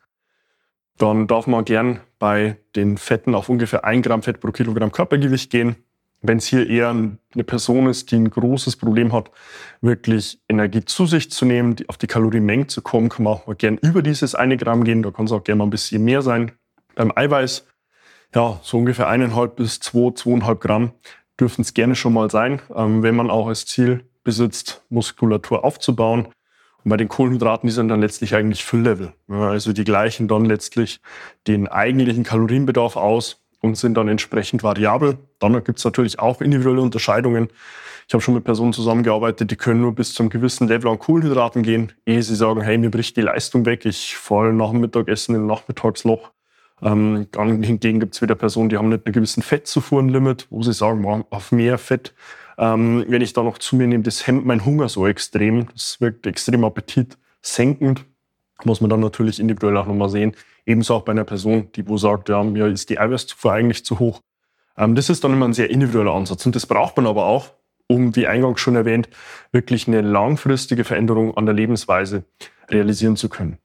dann 0.98 1.28
darf 1.28 1.48
man 1.48 1.66
gern 1.66 2.00
bei 2.20 2.58
den 2.76 2.98
Fetten 2.98 3.36
auf 3.36 3.50
ungefähr 3.50 3.84
1 3.84 4.06
Gramm 4.06 4.24
Fett 4.24 4.40
pro 4.40 4.52
Kilogramm 4.52 4.92
Körpergewicht 4.92 5.52
gehen. 5.52 5.76
Wenn 6.22 6.38
es 6.38 6.48
hier 6.48 6.68
eher 6.68 6.90
eine 6.90 7.44
Person 7.44 7.88
ist, 7.88 8.10
die 8.12 8.16
ein 8.16 8.30
großes 8.30 8.78
Problem 8.78 9.14
hat, 9.14 9.30
wirklich 9.82 10.40
Energie 10.50 10.84
zu 10.84 11.06
sich 11.06 11.30
zu 11.30 11.46
nehmen, 11.46 11.76
auf 11.88 11.98
die 11.98 12.08
Kalorienmenge 12.08 12.68
zu 12.68 12.82
kommen, 12.82 13.10
kann 13.10 13.26
man 13.26 13.34
auch 13.34 13.58
gern 13.58 13.78
über 13.78 14.02
dieses 14.02 14.34
1 14.34 14.60
Gramm 14.62 14.86
gehen. 14.86 15.04
Da 15.04 15.12
kann 15.12 15.26
es 15.26 15.32
auch 15.32 15.44
gerne 15.44 15.60
mal 15.60 15.66
ein 15.66 15.70
bisschen 15.70 16.04
mehr 16.04 16.22
sein. 16.22 16.54
Beim 16.96 17.12
Eiweiß, 17.14 17.68
ja, 18.34 18.60
so 18.64 18.78
ungefähr 18.78 19.10
1,5 19.10 19.48
bis 19.50 19.80
2, 19.82 20.16
2,5 20.16 20.56
Gramm 20.56 20.92
dürften 21.40 21.62
es 21.62 21.74
gerne 21.74 21.96
schon 21.96 22.14
mal 22.14 22.32
sein, 22.32 22.62
ähm, 22.74 23.04
wenn 23.04 23.16
man 23.16 23.30
auch 23.30 23.48
als 23.48 23.66
Ziel 23.66 24.06
besitzt, 24.24 24.84
Muskulatur 24.90 25.64
aufzubauen. 25.64 26.30
Und 26.86 26.90
bei 26.90 26.98
den 26.98 27.10
Kohlenhydraten, 27.10 27.68
die 27.68 27.74
sind 27.74 27.90
dann 27.90 28.00
letztlich 28.00 28.36
eigentlich 28.36 28.64
Fülllevel. 28.64 29.12
Also 29.28 29.74
die 29.74 29.84
gleichen 29.84 30.28
dann 30.28 30.46
letztlich 30.46 31.02
den 31.48 31.68
eigentlichen 31.68 32.24
Kalorienbedarf 32.24 32.96
aus 32.96 33.44
und 33.60 33.76
sind 33.76 33.96
dann 33.96 34.08
entsprechend 34.08 34.62
variabel. 34.62 35.18
Dann 35.40 35.64
gibt 35.64 35.80
es 35.80 35.84
natürlich 35.84 36.20
auch 36.20 36.42
individuelle 36.42 36.82
Unterscheidungen. 36.82 37.50
Ich 38.08 38.14
habe 38.14 38.22
schon 38.22 38.36
mit 38.36 38.44
Personen 38.44 38.72
zusammengearbeitet, 38.72 39.50
die 39.50 39.56
können 39.56 39.82
nur 39.82 39.96
bis 39.96 40.14
zum 40.14 40.30
gewissen 40.30 40.68
Level 40.68 40.92
an 40.92 41.00
Kohlenhydraten 41.00 41.64
gehen, 41.64 41.92
ehe 42.06 42.22
sie 42.22 42.36
sagen, 42.36 42.62
hey, 42.62 42.78
mir 42.78 42.92
bricht 42.92 43.18
die 43.18 43.22
Leistung 43.22 43.66
weg, 43.66 43.84
ich 43.84 44.16
falle 44.16 44.54
nach 44.54 44.70
dem 44.70 44.82
Mittagessen 44.82 45.34
in 45.34 45.42
ein 45.42 45.48
Nachmittagsloch. 45.48 46.30
Ähm, 46.84 47.28
hingegen 47.34 48.00
gibt 48.00 48.14
es 48.14 48.22
wieder 48.22 48.36
Personen, 48.36 48.70
die 48.70 48.78
haben 48.78 48.90
nicht 48.90 49.08
einen 49.08 49.14
gewissen 49.14 49.42
Fettzufuhrenlimit, 49.42 50.46
wo 50.52 50.62
sie 50.62 50.74
sagen, 50.74 51.26
auf 51.32 51.52
mehr 51.52 51.80
Fett, 51.80 52.14
ähm, 52.58 53.06
wenn 53.08 53.22
ich 53.22 53.34
da 53.34 53.44
noch 53.44 53.58
zu 53.58 53.76
mir 53.76 53.88
nehme, 53.88 54.04
das 54.04 54.28
hemmt 54.28 54.46
meinen 54.46 54.66
Hunger 54.66 54.90
so 54.90 55.08
extrem. 55.08 55.68
Das 55.74 56.00
wirkt 56.00 56.26
extrem 56.26 56.64
appetitsenkend. 56.64 58.06
Muss 58.64 58.82
man 58.82 58.90
dann 58.90 59.02
natürlich 59.02 59.40
individuell 59.40 59.76
auch 59.78 59.88
nochmal 59.88 60.10
sehen. 60.10 60.36
Ebenso 60.66 60.96
auch 60.96 61.02
bei 61.04 61.12
einer 61.12 61.26
Person, 61.26 61.70
die 61.76 61.88
wo 61.88 61.98
sagt, 61.98 62.30
ja, 62.30 62.44
mir 62.44 62.68
ist 62.68 62.90
die 62.90 63.00
Eiweißzufuhr 63.00 63.52
eigentlich 63.52 63.84
zu 63.86 64.00
hoch. 64.00 64.22
Ähm, 64.78 64.96
das 64.96 65.10
ist 65.10 65.24
dann 65.24 65.34
immer 65.34 65.48
ein 65.48 65.54
sehr 65.54 65.70
individueller 65.70 66.14
Ansatz. 66.14 66.46
Und 66.46 66.56
das 66.56 66.66
braucht 66.66 66.96
man 66.98 67.08
aber 67.08 67.26
auch, 67.26 67.52
um, 67.88 68.16
wie 68.16 68.28
eingangs 68.28 68.62
schon 68.62 68.76
erwähnt, 68.76 69.10
wirklich 69.52 69.88
eine 69.88 70.02
langfristige 70.02 70.84
Veränderung 70.84 71.36
an 71.38 71.46
der 71.46 71.54
Lebensweise 71.54 72.24
realisieren 72.70 73.16
zu 73.16 73.30
können. 73.30 73.58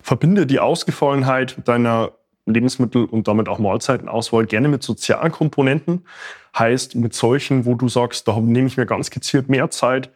Verbinde 0.00 0.46
die 0.46 0.60
Ausgefallenheit 0.60 1.56
deiner 1.64 2.12
Lebensmittel 2.46 3.04
und 3.04 3.28
damit 3.28 3.48
auch 3.48 3.58
Mahlzeitenauswahl 3.58 4.46
gerne 4.46 4.68
mit 4.68 4.82
sozialen 4.82 5.32
Komponenten. 5.32 6.04
Heißt 6.56 6.94
mit 6.94 7.12
solchen, 7.12 7.66
wo 7.66 7.74
du 7.74 7.88
sagst, 7.88 8.26
da 8.28 8.38
nehme 8.38 8.68
ich 8.68 8.76
mir 8.76 8.86
ganz 8.86 9.10
gezielt 9.10 9.48
mehr 9.48 9.70
Zeit 9.70 10.10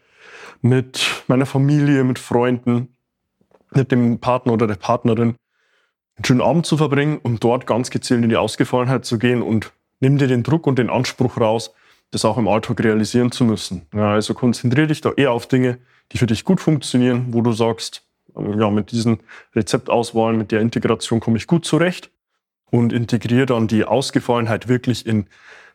mit 0.63 1.25
meiner 1.27 1.47
Familie, 1.47 2.05
mit 2.05 2.19
Freunden, 2.19 2.95
mit 3.73 3.93
dem 3.93 4.21
Partner 4.21 4.53
oder 4.53 4.67
der 4.67 4.77
Partnerin 4.77 5.35
einen 6.17 6.25
schönen 6.25 6.41
Abend 6.41 6.67
zu 6.67 6.77
verbringen, 6.77 7.19
um 7.23 7.41
dort 7.41 7.67
ganz 7.67 7.91
gezielt 7.91 8.23
in 8.23 8.29
die 8.29 8.37
Ausgefallenheit 8.37 9.05
zu 9.05 9.19
gehen 9.19 9.43
und 9.43 9.73
nimm 10.01 10.19
dir 10.19 10.29
den 10.29 10.43
Druck 10.43 10.67
und 10.67 10.79
den 10.79 10.91
Anspruch 10.91 11.39
raus, 11.39 11.73
das 12.11 12.25
auch 12.25 12.39
im 12.39 12.49
Alltag 12.49 12.83
realisieren 12.83 13.33
zu 13.33 13.45
müssen. 13.45 13.87
Ja, 13.95 14.13
also 14.13 14.35
konzentriere 14.35 14.89
dich 14.89 15.01
da 15.01 15.13
eher 15.13 15.33
auf 15.33 15.47
Dinge, 15.47 15.79
die 16.13 16.19
für 16.19 16.27
dich 16.27 16.45
gut 16.45 16.61
funktionieren, 16.61 17.27
wo 17.31 17.41
du 17.41 17.53
sagst, 17.53 18.07
ja, 18.37 18.71
mit 18.71 18.93
diesen 18.93 19.21
Rezeptauswahlen, 19.55 20.39
mit 20.39 20.53
der 20.53 20.61
Integration 20.61 21.21
komme 21.21 21.37
ich 21.37 21.47
gut 21.47 21.65
zurecht 21.65 22.11
und 22.71 22.93
integriere 22.93 23.47
dann 23.47 23.67
die 23.67 23.85
Ausgefallenheit 23.85 24.69
wirklich 24.69 25.07
in 25.07 25.27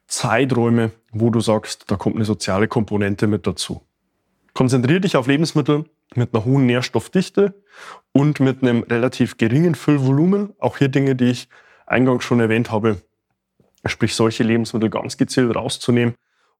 Zeiträume, 0.08 0.91
wo 1.12 1.29
du 1.29 1.39
sagst, 1.39 1.86
da 1.88 1.95
kommt 1.95 2.15
eine 2.15 2.25
soziale 2.25 2.67
Komponente 2.67 3.27
mit 3.27 3.47
dazu. 3.47 3.81
Konzentriere 4.53 5.01
dich 5.01 5.17
auf 5.17 5.27
Lebensmittel 5.27 5.86
mit 6.15 6.34
einer 6.34 6.45
hohen 6.45 6.65
Nährstoffdichte 6.65 7.62
und 8.13 8.39
mit 8.39 8.62
einem 8.62 8.84
relativ 8.84 9.38
geringen 9.38 9.75
Füllvolumen. 9.75 10.53
Auch 10.60 10.77
hier 10.77 10.88
Dinge, 10.88 11.15
die 11.15 11.31
ich 11.31 11.49
eingangs 11.86 12.23
schon 12.23 12.39
erwähnt 12.39 12.71
habe, 12.71 13.01
sprich 13.86 14.15
solche 14.15 14.43
Lebensmittel 14.43 14.89
ganz 14.89 15.17
gezielt 15.17 15.55
rauszunehmen, 15.55 16.15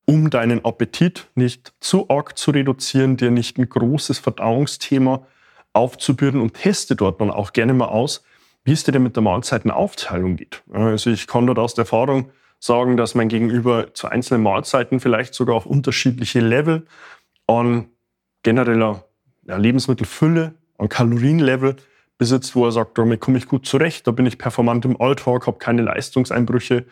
um 0.05 0.29
deinen 0.29 0.65
Appetit 0.65 1.27
nicht 1.35 1.73
zu 1.79 2.09
arg 2.09 2.37
zu 2.37 2.51
reduzieren, 2.51 3.17
dir 3.17 3.31
nicht 3.31 3.57
ein 3.57 3.69
großes 3.69 4.19
Verdauungsthema 4.19 5.25
aufzubürden 5.73 6.41
und 6.41 6.53
teste 6.53 6.95
dort 6.95 7.21
dann 7.21 7.31
auch 7.31 7.53
gerne 7.53 7.73
mal 7.73 7.87
aus, 7.87 8.23
wie 8.65 8.73
es 8.73 8.84
dir 8.84 8.91
denn 8.91 9.04
mit 9.04 9.15
der 9.15 9.23
Mahlzeitenaufteilung 9.23 10.36
geht. 10.36 10.63
Also 10.73 11.12
ich 11.12 11.28
kann 11.28 11.47
dort 11.47 11.60
aus 11.60 11.75
der 11.75 11.84
Erfahrung 11.84 12.32
sagen, 12.60 12.97
dass 12.97 13.15
mein 13.15 13.30
Gegenüber 13.30 13.93
zu 13.93 14.08
einzelnen 14.08 14.43
Mahlzeiten 14.43 14.99
vielleicht 14.99 15.34
sogar 15.36 15.56
auf 15.56 15.65
unterschiedliche 15.65 16.39
Level 16.39 16.86
an 17.47 17.89
genereller 18.43 19.06
ja, 19.43 19.58
Lebensmittelfülle, 19.58 20.56
an 20.78 20.89
Kalorienlevel 20.89 21.75
besitzt, 22.17 22.56
wo 22.56 22.65
er 22.65 22.71
sagt, 22.71 22.97
damit 22.97 23.19
komme 23.19 23.38
ich 23.38 23.47
gut 23.47 23.67
zurecht, 23.67 24.08
da 24.08 24.12
bin 24.12 24.25
ich 24.25 24.38
performant 24.38 24.86
im 24.86 24.99
Alltag, 24.99 25.47
habe 25.47 25.58
keine 25.58 25.84
Leistungseinbrüche. 25.84 26.86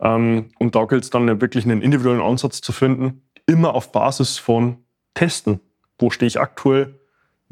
Ähm, 0.00 0.50
und 0.58 0.74
da 0.74 0.84
gilt 0.86 1.04
es 1.04 1.10
dann 1.10 1.40
wirklich 1.40 1.64
einen 1.64 1.82
individuellen 1.82 2.22
Ansatz 2.22 2.60
zu 2.60 2.72
finden, 2.72 3.22
immer 3.46 3.74
auf 3.74 3.92
Basis 3.92 4.38
von 4.38 4.78
Testen. 5.14 5.60
Wo 5.98 6.10
stehe 6.10 6.26
ich 6.26 6.40
aktuell? 6.40 6.98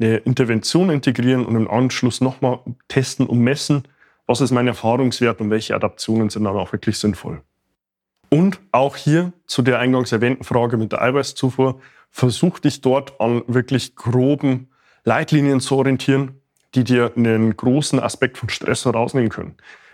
Eine 0.01 0.17
Intervention 0.17 0.89
integrieren 0.89 1.45
und 1.45 1.55
im 1.55 1.69
Anschluss 1.69 2.21
nochmal 2.21 2.59
testen 2.87 3.27
und 3.27 3.39
messen, 3.39 3.83
was 4.25 4.41
ist 4.41 4.49
mein 4.49 4.67
Erfahrungswert 4.67 5.39
und 5.41 5.51
welche 5.51 5.75
Adaptionen 5.75 6.31
sind 6.31 6.43
dann 6.43 6.55
auch 6.55 6.71
wirklich 6.71 6.97
sinnvoll. 6.97 7.43
Und 8.29 8.59
auch 8.71 8.95
hier 8.95 9.31
zu 9.45 9.61
der 9.61 9.77
eingangs 9.77 10.11
erwähnten 10.11 10.43
Frage 10.43 10.77
mit 10.77 10.91
der 10.91 11.03
Eiweißzufuhr, 11.03 11.79
versuch 12.09 12.57
dich 12.57 12.81
dort 12.81 13.21
an 13.21 13.43
wirklich 13.45 13.95
groben 13.95 14.69
Leitlinien 15.03 15.59
zu 15.59 15.75
orientieren, 15.75 16.41
die 16.73 16.83
dir 16.83 17.11
einen 17.15 17.55
großen 17.55 17.99
Aspekt 17.99 18.39
von 18.39 18.49
Stress 18.49 18.85
herausnehmen 18.85 19.29
können. 19.29 19.53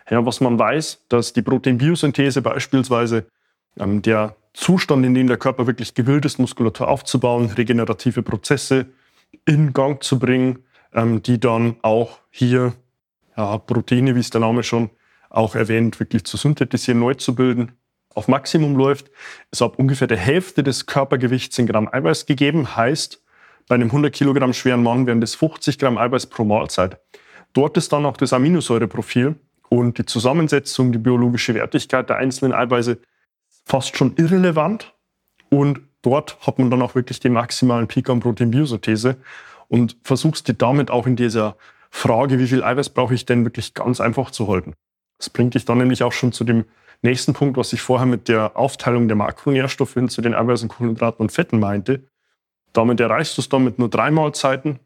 Ja, 0.10 0.26
was 0.26 0.39
man 0.39 0.58
weiß, 0.58 1.04
dass 1.10 1.34
die 1.34 1.41
Proteinbiosynthese 1.41 2.41
beispielsweise 2.41 3.26
ähm, 3.78 4.02
der 4.02 4.38
Zustand, 4.54 5.06
in 5.06 5.13
dem 5.13 5.28
der 5.28 5.38
Körper 5.38 5.67
wirklich 5.67 5.96
gewillt 5.96 6.24
ist, 6.24 6.39
Muskulatur 6.39 6.88
aufzubauen, 6.88 7.52
regenerative 7.58 8.24
Prozesse 8.24 8.86
in 9.46 9.74
Gang 9.74 10.04
zu 10.04 10.20
bringen, 10.20 10.63
ähm, 10.94 11.22
die 11.24 11.40
dann 11.40 11.78
auch 11.82 12.20
hier 12.30 12.74
ja, 13.36 13.58
Proteine, 13.58 14.16
wie 14.16 14.20
es 14.20 14.30
der 14.30 14.42
Name 14.42 14.63
schon 14.63 14.90
auch 15.30 15.56
erwähnt, 15.56 16.00
wirklich 16.00 16.26
zu 16.26 16.38
synthetisieren, 16.38 17.00
neu 17.00 17.13
zu 17.13 17.36
bilden, 17.36 17.74
auf 18.16 18.28
Maximum 18.28 18.76
läuft, 18.76 19.12
ist 19.52 19.62
ab 19.62 19.78
ungefähr 19.78 20.08
der 20.08 20.18
Hälfte 20.18 20.63
des 20.63 20.88
Körpergewichts 20.88 21.58
in 21.60 21.68
Gramm 21.68 21.88
Eiweiß 21.92 22.26
gegeben. 22.26 22.76
Heißt, 22.76 23.24
bei 23.68 23.76
einem 23.76 23.90
100 23.90 24.13
Kilogramm 24.13 24.54
schweren 24.54 24.82
Mann 24.82 25.06
wären 25.06 25.22
das 25.22 25.36
50 25.36 25.78
Gramm 25.78 25.98
Eiweiß 25.98 26.26
pro 26.28 26.44
Mahlzeit. 26.44 27.00
Dort 27.54 27.78
ist 27.78 27.94
dann 27.94 28.06
auch 28.06 28.18
das 28.18 28.34
Aminosäureprofil 28.34 29.36
und 29.70 29.98
die 29.98 30.06
Zusammensetzung, 30.06 30.92
die 30.92 30.98
biologische 30.98 31.54
Wertigkeit 31.54 32.10
der 32.10 32.18
einzelnen 32.18 32.54
Eiweiße 32.54 33.00
fast 33.66 33.98
schon 33.98 34.16
irrelevant. 34.16 34.96
Und 35.50 35.82
dort 36.08 36.38
hat 36.46 36.58
man 36.58 36.72
dann 36.72 36.82
auch 36.82 36.96
wirklich 36.96 37.20
den 37.20 37.34
maximalen 37.34 37.88
Peak 37.88 38.10
an 38.10 38.22
Proteinbiosynthese 38.22 39.17
und 39.67 39.98
versuchst 40.04 40.48
dir 40.48 40.54
damit 40.54 40.89
auch 40.89 41.06
in 41.06 41.17
dieser 41.17 41.58
Frage, 41.89 42.39
wie 42.39 42.48
viel 42.48 42.63
Eiweiß 42.63 42.89
brauche 42.89 43.13
ich 43.13 43.26
denn, 43.26 43.43
wirklich 43.43 43.74
ganz 43.74 44.00
einfach 44.00 44.32
zu 44.32 44.48
halten. 44.48 44.74
Das 45.17 45.30
bringt 45.30 45.54
dich 45.54 45.65
dann 45.65 45.80
nämlich 45.80 46.04
auch 46.04 46.13
schon 46.13 46.32
zu 46.32 46.46
dem 46.46 46.63
nächsten 47.02 47.34
Punkt, 47.34 47.58
was 47.58 47.74
ich 47.74 47.82
vorher 47.82 48.06
mit 48.08 48.30
der 48.30 48.56
Aufteilung 48.56 49.08
der 49.08 49.17
Makronährstoffe 49.17 49.96
hin 49.96 50.08
zu 50.08 50.22
den 50.22 50.34
Eiweißen, 50.34 50.70
Kohlenhydraten 50.70 51.22
und 51.22 51.32
Fetten 51.32 51.60
meinte. 51.60 52.04
Damit 52.72 53.00
erreichst 53.00 53.38
du 53.38 53.41
es 53.41 53.50
dann 53.50 53.63
mit 53.63 53.78
nur 53.78 53.89
drei 53.89 54.10
Mahlzeiten, 54.10 54.80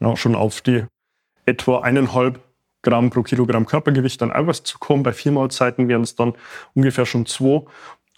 ja, 0.00 0.14
schon 0.16 0.34
auf 0.34 0.60
die 0.60 0.84
etwa 1.46 1.80
eineinhalb 1.80 2.40
Gramm 2.82 3.10
pro 3.10 3.22
Kilogramm 3.22 3.66
Körpergewicht 3.66 4.22
an 4.22 4.30
Eiweiß 4.30 4.62
zu 4.64 4.78
kommen. 4.78 5.02
Bei 5.02 5.12
vier 5.12 5.32
Mahlzeiten 5.32 5.88
wären 5.88 6.02
es 6.02 6.16
dann 6.16 6.34
ungefähr 6.74 7.06
schon 7.06 7.24
zwei. 7.24 7.64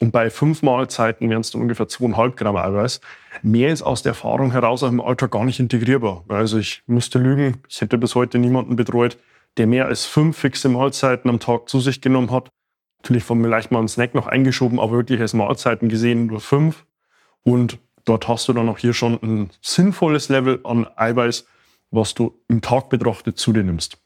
Und 0.00 0.12
bei 0.12 0.30
fünf 0.30 0.62
Mahlzeiten 0.62 1.28
wären 1.28 1.40
es 1.40 1.50
dann 1.50 1.60
ungefähr 1.60 1.88
zweieinhalb 1.88 2.36
Gramm 2.36 2.56
Eiweiß. 2.56 3.00
Mehr 3.42 3.72
ist 3.72 3.82
aus 3.82 4.02
der 4.02 4.10
Erfahrung 4.10 4.52
heraus 4.52 4.82
auch 4.82 4.88
im 4.88 5.00
Alltag 5.00 5.32
gar 5.32 5.44
nicht 5.44 5.58
integrierbar. 5.58 6.24
Also 6.28 6.58
ich 6.58 6.82
müsste 6.86 7.18
lügen, 7.18 7.62
ich 7.68 7.80
hätte 7.80 7.98
bis 7.98 8.14
heute 8.14 8.38
niemanden 8.38 8.76
betreut, 8.76 9.18
der 9.56 9.66
mehr 9.66 9.86
als 9.86 10.04
fünf 10.06 10.38
fixe 10.38 10.68
Mahlzeiten 10.68 11.28
am 11.28 11.40
Tag 11.40 11.68
zu 11.68 11.80
sich 11.80 12.00
genommen 12.00 12.30
hat. 12.30 12.48
Natürlich 13.02 13.24
von 13.24 13.42
vielleicht 13.42 13.72
mal 13.72 13.80
einen 13.80 13.88
Snack 13.88 14.14
noch 14.14 14.28
eingeschoben, 14.28 14.78
aber 14.78 14.92
wirklich 14.92 15.20
als 15.20 15.34
Mahlzeiten 15.34 15.88
gesehen 15.88 16.26
nur 16.26 16.40
fünf. 16.40 16.84
Und 17.42 17.78
Dort 18.08 18.26
hast 18.26 18.48
du 18.48 18.54
dann 18.54 18.70
auch 18.70 18.78
hier 18.78 18.94
schon 18.94 19.18
ein 19.22 19.50
sinnvolles 19.60 20.30
Level 20.30 20.60
an 20.64 20.86
Eiweiß, 20.96 21.46
was 21.90 22.14
du 22.14 22.40
im 22.48 22.62
Tag 22.62 22.88
betrachtet 22.88 23.36
zu 23.36 23.52
dir 23.52 23.62
nimmst. 23.62 23.98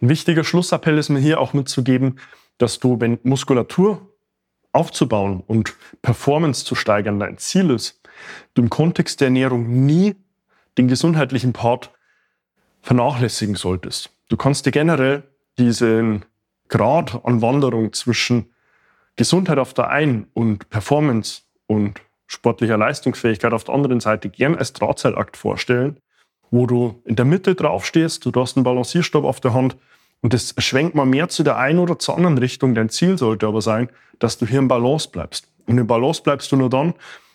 Ein 0.00 0.08
wichtiger 0.08 0.44
Schlussappell 0.44 0.96
ist 0.96 1.10
mir 1.10 1.18
hier 1.18 1.38
auch 1.38 1.52
mitzugeben, 1.52 2.18
dass 2.56 2.78
du, 2.78 3.00
wenn 3.00 3.18
Muskulatur 3.22 4.13
aufzubauen 4.74 5.42
und 5.46 5.74
Performance 6.02 6.64
zu 6.64 6.74
steigern 6.74 7.20
dein 7.20 7.38
Ziel 7.38 7.70
ist, 7.70 8.00
du 8.54 8.62
im 8.62 8.70
Kontext 8.70 9.20
der 9.20 9.28
Ernährung 9.28 9.86
nie 9.86 10.16
den 10.78 10.88
gesundheitlichen 10.88 11.52
Part 11.52 11.90
vernachlässigen 12.82 13.54
solltest. 13.54 14.10
Du 14.28 14.36
kannst 14.36 14.66
dir 14.66 14.72
generell 14.72 15.22
diesen 15.58 16.24
Grad 16.68 17.24
an 17.24 17.40
Wanderung 17.40 17.92
zwischen 17.92 18.52
Gesundheit 19.16 19.58
auf 19.58 19.74
der 19.74 19.90
einen 19.90 20.26
und 20.34 20.68
Performance 20.70 21.42
und 21.66 22.00
sportlicher 22.26 22.76
Leistungsfähigkeit 22.76 23.52
auf 23.52 23.64
der 23.64 23.74
anderen 23.74 24.00
Seite 24.00 24.28
gern 24.28 24.56
als 24.56 24.72
Drahtseilakt 24.72 25.36
vorstellen, 25.36 25.98
wo 26.50 26.66
du 26.66 27.00
in 27.04 27.16
der 27.16 27.24
Mitte 27.24 27.54
draufstehst, 27.54 28.24
du 28.24 28.40
hast 28.40 28.56
einen 28.56 28.64
Balancierstab 28.64 29.24
auf 29.24 29.40
der 29.40 29.54
Hand 29.54 29.76
und 30.24 30.32
das 30.32 30.54
schwenkt 30.56 30.94
mal 30.94 31.04
mehr 31.04 31.28
zu 31.28 31.42
der 31.42 31.58
einen 31.58 31.78
oder 31.78 31.98
zur 31.98 32.16
anderen 32.16 32.38
Richtung. 32.38 32.74
Dein 32.74 32.88
Ziel 32.88 33.18
sollte 33.18 33.46
aber 33.46 33.60
sein, 33.60 33.90
dass 34.18 34.38
du 34.38 34.46
hier 34.46 34.58
im 34.58 34.68
Balance 34.68 35.10
bleibst. 35.10 35.48
Und 35.66 35.76
im 35.76 35.86
Balance 35.86 36.22
bleibst 36.22 36.50
du 36.50 36.56
nur 36.56 36.70
dann, 36.70 36.94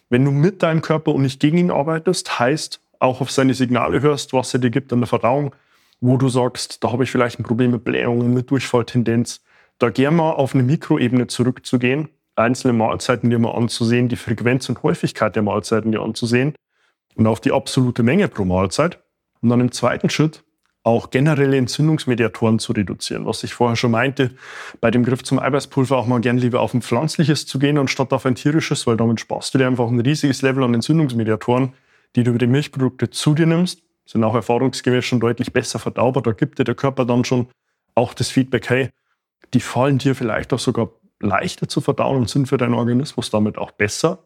wenn 0.10 0.25
du 0.25 0.32
mit 0.32 0.63
deinem 0.63 0.82
Körper 0.82 1.13
und 1.13 1.21
nicht 1.21 1.39
gegen 1.39 1.60
ihn 1.60 1.69
arbeitest, 1.69 2.39
heißt 2.39 2.82
auch 2.97 3.21
auf 3.21 3.30
seine 3.30 3.54
Signale 3.54 4.02
hörst, 4.02 4.34
was 4.34 4.54
er 4.56 4.60
dir 4.60 4.71
gibt 4.71 4.91
an 4.91 5.02
der 5.02 5.08
Verdauung, 5.08 5.56
wo 6.02 6.17
du 6.17 6.30
sagst, 6.30 6.84
da 6.84 6.91
habe 6.91 7.04
ich 7.04 7.12
vielleicht 7.12 7.39
ein 7.39 7.43
Problem 7.43 7.71
mit 7.71 7.84
Blähungen, 7.84 8.34
mit 8.34 8.49
Durchfalltendenz, 8.49 9.41
da 9.78 9.91
gern 9.91 10.15
mal 10.15 10.32
auf 10.32 10.56
eine 10.56 10.63
Mikroebene 10.63 11.28
zurückzugehen 11.28 12.10
einzelne 12.39 12.73
Mahlzeiten 12.73 13.30
dir 13.30 13.38
mal 13.38 13.52
anzusehen, 13.52 14.08
die 14.08 14.15
Frequenz 14.15 14.69
und 14.69 14.82
Häufigkeit 14.82 15.36
der 15.36 15.43
Mahlzeiten 15.43 15.91
dir 15.91 16.02
anzusehen 16.02 16.56
und 17.15 17.28
auch 17.28 17.39
die 17.39 17.52
absolute 17.52 18.02
Menge 18.02 18.28
pro 18.28 18.45
Mahlzeit. 18.45 18.99
Und 19.41 19.49
dann 19.49 19.62
im 19.62 19.71
zweiten 19.71 20.10
Schritt 20.10 20.43
auch 20.89 21.12
generelle 21.12 21.58
Entzündungsmediatoren 21.58 22.60
zu 22.60 22.73
reduzieren. 22.73 23.25
Was 23.25 23.43
ich 23.43 23.54
vorher 23.54 23.75
schon 23.75 23.91
meinte, 23.91 24.32
bei 24.82 24.91
dem 24.91 25.04
Griff 25.04 25.23
zum 25.23 25.39
Eiweißpulver 25.39 25.95
auch 25.95 26.08
mal 26.08 26.19
gern 26.19 26.38
lieber 26.38 26.62
auf 26.62 26.73
ein 26.73 26.82
pflanzliches 26.82 27.45
zu 27.45 27.60
gehen, 27.60 27.78
anstatt 27.78 28.12
auf 28.12 28.25
ein 28.25 28.36
tierisches, 28.36 28.88
weil 28.88 28.97
damit 28.97 29.19
sparst 29.19 29.54
du 29.54 29.58
dir 29.60 29.67
einfach 29.67 29.88
ein 29.88 29.99
riesiges 29.99 30.41
Level 30.41 30.63
an 30.63 30.73
Entzündungsmediatoren, 30.73 31.73
die 32.15 32.23
du 32.23 32.32
über 32.32 32.39
die 32.39 32.47
Milchprodukte 32.47 33.10
zu 33.10 33.34
dir 33.36 33.45
nimmst. 33.45 33.82
Sind 34.06 34.23
auch 34.23 34.34
erfahrungsgemäß 34.34 35.06
schon 35.06 35.19
deutlich 35.19 35.54
besser 35.54 35.78
verdaubar. 35.78 36.23
Da 36.23 36.32
gibt 36.32 36.58
dir 36.58 36.63
der 36.63 36.75
Körper 36.75 37.06
dann 37.06 37.23
schon 37.23 37.47
auch 37.93 38.13
das 38.13 38.30
Feedback, 38.30 38.69
hey, 38.69 38.89
die 39.54 39.60
fallen 39.60 39.99
dir 39.99 40.15
vielleicht 40.15 40.52
auch 40.54 40.60
sogar 40.60 40.89
leichter 41.19 41.67
zu 41.67 41.82
verdauen 41.82 42.17
und 42.17 42.30
sind 42.30 42.47
für 42.47 42.58
deinen 42.58 42.73
Organismus 42.73 43.30
damit 43.30 43.58
auch 43.58 43.71
besser, 43.71 44.23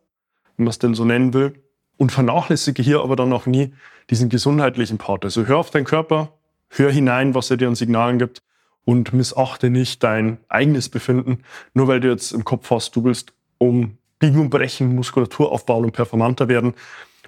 wenn 0.56 0.66
man 0.66 0.70
es 0.70 0.80
denn 0.80 0.94
so 0.94 1.04
nennen 1.06 1.34
will. 1.34 1.54
Und 1.98 2.12
vernachlässige 2.12 2.82
hier 2.82 3.02
aber 3.02 3.16
dann 3.16 3.34
auch 3.34 3.46
nie 3.46 3.74
diesen 4.10 4.30
gesundheitlichen 4.30 4.98
Part. 4.98 5.26
Also 5.26 5.46
hör 5.46 5.58
auf 5.58 5.70
deinen 5.70 5.86
Körper, 5.86 6.34
hör 6.78 6.92
hinein, 6.92 7.36
was 7.36 7.52
er 7.52 7.58
dir 7.58 7.68
an 7.68 7.76
Signalen 7.76 8.20
gibt 8.20 8.42
und 8.86 9.14
missachte 9.14 9.70
nicht 9.70 10.04
dein 10.04 10.38
eigenes 10.50 10.90
Befinden, 10.90 11.44
nur 11.74 11.88
weil 11.88 12.00
du 12.00 12.10
jetzt 12.10 12.32
im 12.32 12.44
Kopf 12.44 12.70
hast, 12.72 12.96
du 12.96 13.04
willst 13.04 13.34
um 13.58 13.98
Biegen 14.20 14.40
und 14.40 14.50
Brechen 14.50 14.96
Muskulatur 14.96 15.52
aufbauen 15.52 15.86
und 15.86 15.92
performanter 15.92 16.48
werden, 16.48 16.74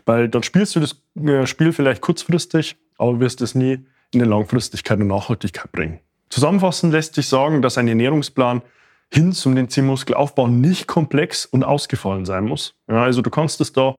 weil 0.05 0.29
dann 0.29 0.43
spielst 0.43 0.75
du 0.75 0.79
das 0.79 1.01
äh, 1.23 1.45
Spiel 1.45 1.73
vielleicht 1.73 2.01
kurzfristig, 2.01 2.77
aber 2.97 3.19
wirst 3.19 3.41
es 3.41 3.55
nie 3.55 3.85
in 4.11 4.19
der 4.19 4.27
Langfristigkeit 4.27 4.99
und 4.99 5.07
Nachhaltigkeit 5.07 5.71
bringen. 5.71 5.99
Zusammenfassend 6.29 6.93
lässt 6.93 7.15
sich 7.15 7.27
sagen, 7.27 7.61
dass 7.61 7.77
ein 7.77 7.87
Ernährungsplan 7.87 8.61
hin 9.11 9.33
zum 9.33 9.55
den 9.55 9.69
Zielmuskelaufbau 9.69 10.47
nicht 10.47 10.87
komplex 10.87 11.45
und 11.45 11.63
ausgefallen 11.63 12.25
sein 12.25 12.45
muss. 12.45 12.75
Ja, 12.87 13.03
also 13.03 13.21
du 13.21 13.29
kannst 13.29 13.61
es 13.61 13.71
da 13.71 13.95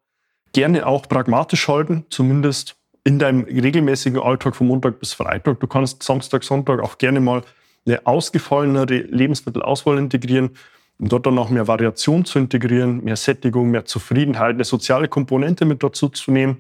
gerne 0.53 0.87
auch 0.87 1.09
pragmatisch 1.09 1.69
halten, 1.69 2.07
zumindest 2.11 2.77
in 3.07 3.21
deinem 3.21 3.45
regelmäßigen 3.45 4.21
Alltag 4.21 4.57
von 4.57 4.67
Montag 4.67 4.99
bis 4.99 5.13
Freitag. 5.13 5.61
Du 5.61 5.69
kannst 5.69 6.03
Samstag, 6.03 6.43
Sonntag 6.43 6.81
auch 6.81 6.99
gerne 6.99 7.21
mal 7.21 7.43
eine 7.87 8.05
ausgefallenere 8.05 8.97
Lebensmittelauswahl 8.97 9.97
integrieren, 9.99 10.51
um 10.99 11.09
dort 11.09 11.25
dann 11.25 11.39
auch 11.39 11.49
mehr 11.49 11.69
Variation 11.69 12.25
zu 12.25 12.41
integrieren, 12.41 13.05
mehr 13.05 13.15
Sättigung, 13.15 13.71
mehr 13.71 13.85
Zufriedenheit, 13.85 14.57
eine 14.57 14.65
soziale 14.65 15.07
Komponente 15.07 15.67
mit 15.67 15.85
dazu 15.85 16.09
zu 16.09 16.33
nehmen. 16.33 16.59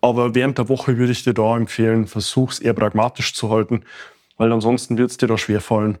Aber 0.00 0.34
während 0.34 0.58
der 0.58 0.68
Woche 0.68 0.98
würde 0.98 1.12
ich 1.12 1.22
dir 1.22 1.32
da 1.34 1.56
empfehlen, 1.56 2.08
versuch 2.08 2.50
es 2.50 2.58
eher 2.58 2.74
pragmatisch 2.74 3.32
zu 3.34 3.48
halten, 3.48 3.84
weil 4.36 4.50
ansonsten 4.50 4.98
wird 4.98 5.12
es 5.12 5.16
dir 5.16 5.28
da 5.28 5.38
schwerfallen, 5.38 5.98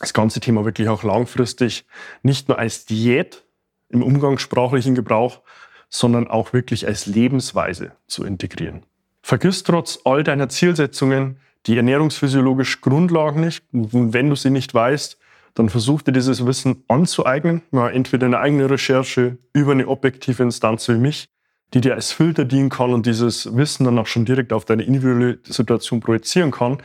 das 0.00 0.12
ganze 0.12 0.40
Thema 0.40 0.64
wirklich 0.64 0.88
auch 0.88 1.04
langfristig 1.04 1.86
nicht 2.24 2.48
nur 2.48 2.58
als 2.58 2.84
Diät 2.84 3.44
im 3.90 4.02
umgangssprachlichen 4.02 4.96
Gebrauch, 4.96 5.40
sondern 5.90 6.28
auch 6.28 6.52
wirklich 6.52 6.86
als 6.86 7.06
Lebensweise 7.06 7.92
zu 8.06 8.24
integrieren. 8.24 8.82
Vergiss 9.22 9.62
trotz 9.62 9.98
all 10.04 10.22
deiner 10.24 10.48
Zielsetzungen 10.48 11.38
die 11.66 11.76
ernährungsphysiologisch 11.76 12.80
Grundlagen 12.80 13.40
nicht. 13.40 13.62
Und 13.72 14.12
wenn 14.12 14.30
du 14.30 14.36
sie 14.36 14.50
nicht 14.50 14.72
weißt, 14.72 15.18
dann 15.54 15.68
versuch 15.68 16.02
dir 16.02 16.12
dieses 16.12 16.46
Wissen 16.46 16.84
anzueignen, 16.88 17.62
entweder 17.72 18.26
eine 18.26 18.38
eigene 18.38 18.70
Recherche 18.70 19.38
über 19.52 19.72
eine 19.72 19.88
objektive 19.88 20.42
Instanz 20.42 20.88
wie 20.88 20.94
mich, 20.94 21.28
die 21.74 21.80
dir 21.80 21.94
als 21.94 22.12
Filter 22.12 22.44
dienen 22.44 22.70
kann 22.70 22.94
und 22.94 23.06
dieses 23.06 23.56
Wissen 23.56 23.84
dann 23.84 23.98
auch 23.98 24.06
schon 24.06 24.24
direkt 24.24 24.52
auf 24.52 24.64
deine 24.64 24.84
individuelle 24.84 25.40
Situation 25.44 26.00
projizieren 26.00 26.52
kann. 26.52 26.78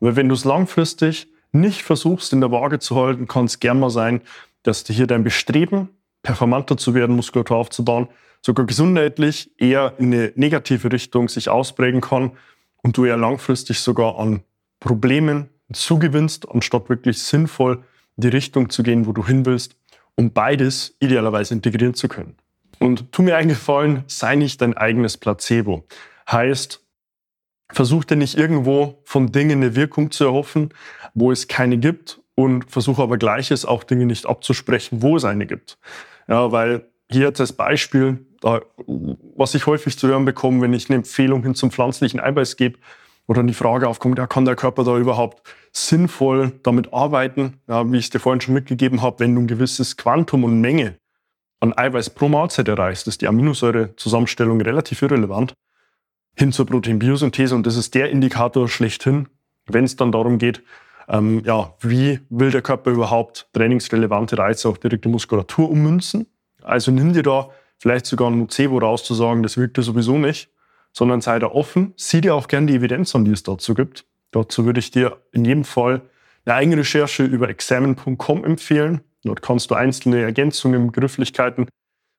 Weil 0.00 0.16
wenn 0.16 0.28
du 0.28 0.34
es 0.34 0.44
langfristig 0.44 1.28
nicht 1.52 1.82
versuchst, 1.82 2.32
in 2.32 2.40
der 2.40 2.52
Waage 2.52 2.78
zu 2.78 2.96
halten, 2.96 3.26
kann 3.26 3.46
es 3.46 3.58
gern 3.58 3.80
mal 3.80 3.90
sein, 3.90 4.20
dass 4.62 4.84
dir 4.84 4.92
hier 4.92 5.06
dein 5.06 5.24
Bestreben, 5.24 5.88
performanter 6.22 6.76
zu 6.76 6.94
werden, 6.94 7.16
Muskulatur 7.16 7.56
aufzubauen, 7.56 8.08
sogar 8.42 8.66
gesundheitlich 8.66 9.50
eher 9.58 9.94
in 9.98 10.12
eine 10.12 10.32
negative 10.34 10.92
Richtung 10.92 11.28
sich 11.28 11.48
ausprägen 11.48 12.00
kann 12.00 12.32
und 12.82 12.96
du 12.96 13.04
eher 13.04 13.16
langfristig 13.16 13.80
sogar 13.80 14.18
an 14.18 14.42
Problemen 14.80 15.48
zugewinnst, 15.72 16.48
anstatt 16.48 16.88
wirklich 16.88 17.22
sinnvoll 17.22 17.84
in 18.16 18.22
die 18.22 18.28
Richtung 18.28 18.70
zu 18.70 18.82
gehen, 18.82 19.06
wo 19.06 19.12
du 19.12 19.26
hin 19.26 19.46
willst, 19.46 19.76
um 20.16 20.32
beides 20.32 20.96
idealerweise 21.00 21.54
integrieren 21.54 21.94
zu 21.94 22.08
können. 22.08 22.36
Und 22.78 23.12
tu 23.12 23.22
mir 23.22 23.36
einen 23.36 23.50
Gefallen, 23.50 24.04
sei 24.06 24.36
nicht 24.36 24.60
dein 24.62 24.76
eigenes 24.76 25.18
Placebo. 25.18 25.86
Heißt, 26.30 26.82
versuch 27.70 28.04
dir 28.04 28.16
nicht 28.16 28.36
irgendwo 28.36 29.00
von 29.04 29.32
Dingen 29.32 29.62
eine 29.62 29.76
Wirkung 29.76 30.10
zu 30.10 30.24
erhoffen, 30.24 30.70
wo 31.14 31.30
es 31.30 31.46
keine 31.46 31.78
gibt 31.78 32.20
und 32.34 32.70
versuche 32.70 33.02
aber 33.02 33.18
gleiches 33.18 33.64
auch 33.64 33.84
Dinge 33.84 34.06
nicht 34.06 34.26
abzusprechen, 34.26 35.02
wo 35.02 35.16
es 35.16 35.24
eine 35.24 35.46
gibt. 35.46 35.78
Ja, 36.30 36.52
weil 36.52 36.88
hier 37.10 37.26
jetzt 37.26 37.40
als 37.40 37.52
Beispiel, 37.52 38.24
was 38.40 39.54
ich 39.54 39.66
häufig 39.66 39.98
zu 39.98 40.06
hören 40.06 40.24
bekomme, 40.24 40.62
wenn 40.62 40.72
ich 40.72 40.88
eine 40.88 40.96
Empfehlung 40.96 41.42
hin 41.42 41.56
zum 41.56 41.72
pflanzlichen 41.72 42.20
Eiweiß 42.20 42.56
gebe 42.56 42.78
oder 43.26 43.42
die 43.42 43.52
Frage 43.52 43.88
aufkommt, 43.88 44.18
ja, 44.18 44.26
kann 44.28 44.44
der 44.44 44.54
Körper 44.54 44.84
da 44.84 44.96
überhaupt 44.96 45.42
sinnvoll 45.72 46.52
damit 46.62 46.92
arbeiten? 46.92 47.60
Ja, 47.68 47.90
wie 47.90 47.98
ich 47.98 48.04
es 48.04 48.10
dir 48.10 48.20
vorhin 48.20 48.40
schon 48.40 48.54
mitgegeben 48.54 49.02
habe, 49.02 49.18
wenn 49.18 49.34
du 49.34 49.42
ein 49.42 49.48
gewisses 49.48 49.96
Quantum 49.96 50.44
und 50.44 50.60
Menge 50.60 50.96
an 51.58 51.76
Eiweiß 51.76 52.10
pro 52.10 52.28
Mahlzeit 52.28 52.68
erreichst, 52.68 53.08
ist 53.08 53.20
die 53.20 53.28
Aminosäurezusammenstellung 53.28 54.60
relativ 54.60 55.02
irrelevant 55.02 55.52
hin 56.38 56.52
zur 56.52 56.66
Proteinbiosynthese 56.66 57.54
und 57.54 57.66
das 57.66 57.76
ist 57.76 57.94
der 57.94 58.10
Indikator 58.10 58.68
schlechthin, 58.68 59.28
wenn 59.66 59.84
es 59.84 59.96
dann 59.96 60.12
darum 60.12 60.38
geht, 60.38 60.62
ähm, 61.10 61.42
ja, 61.44 61.74
wie 61.80 62.20
will 62.30 62.50
der 62.50 62.62
Körper 62.62 62.90
überhaupt 62.90 63.48
trainingsrelevante 63.52 64.38
Reize 64.38 64.68
auf 64.68 64.78
direkte 64.78 65.08
Muskulatur 65.08 65.68
ummünzen. 65.68 66.26
Also 66.62 66.92
nimm 66.92 67.12
dir 67.12 67.22
da 67.22 67.50
vielleicht 67.78 68.06
sogar 68.06 68.30
ein 68.30 68.38
Nocebo 68.38 68.78
raus 68.78 69.04
zu 69.04 69.14
sagen, 69.14 69.42
das 69.42 69.56
wirkt 69.56 69.76
dir 69.76 69.82
sowieso 69.82 70.18
nicht, 70.18 70.50
sondern 70.92 71.20
sei 71.20 71.38
da 71.38 71.48
offen, 71.48 71.94
sieh 71.96 72.20
dir 72.20 72.34
auch 72.34 72.46
gerne 72.46 72.66
die 72.66 72.76
Evidenz 72.76 73.14
an, 73.14 73.24
die 73.24 73.32
es 73.32 73.42
dazu 73.42 73.74
gibt. 73.74 74.06
Dazu 74.30 74.64
würde 74.64 74.78
ich 74.78 74.90
dir 74.92 75.20
in 75.32 75.44
jedem 75.44 75.64
Fall 75.64 76.02
eine 76.44 76.54
eigene 76.54 76.78
Recherche 76.78 77.24
über 77.24 77.48
examen.com 77.48 78.44
empfehlen. 78.44 79.00
Dort 79.24 79.42
kannst 79.42 79.70
du 79.70 79.74
einzelne 79.74 80.22
Ergänzungen, 80.22 80.86
Begrifflichkeiten 80.86 81.66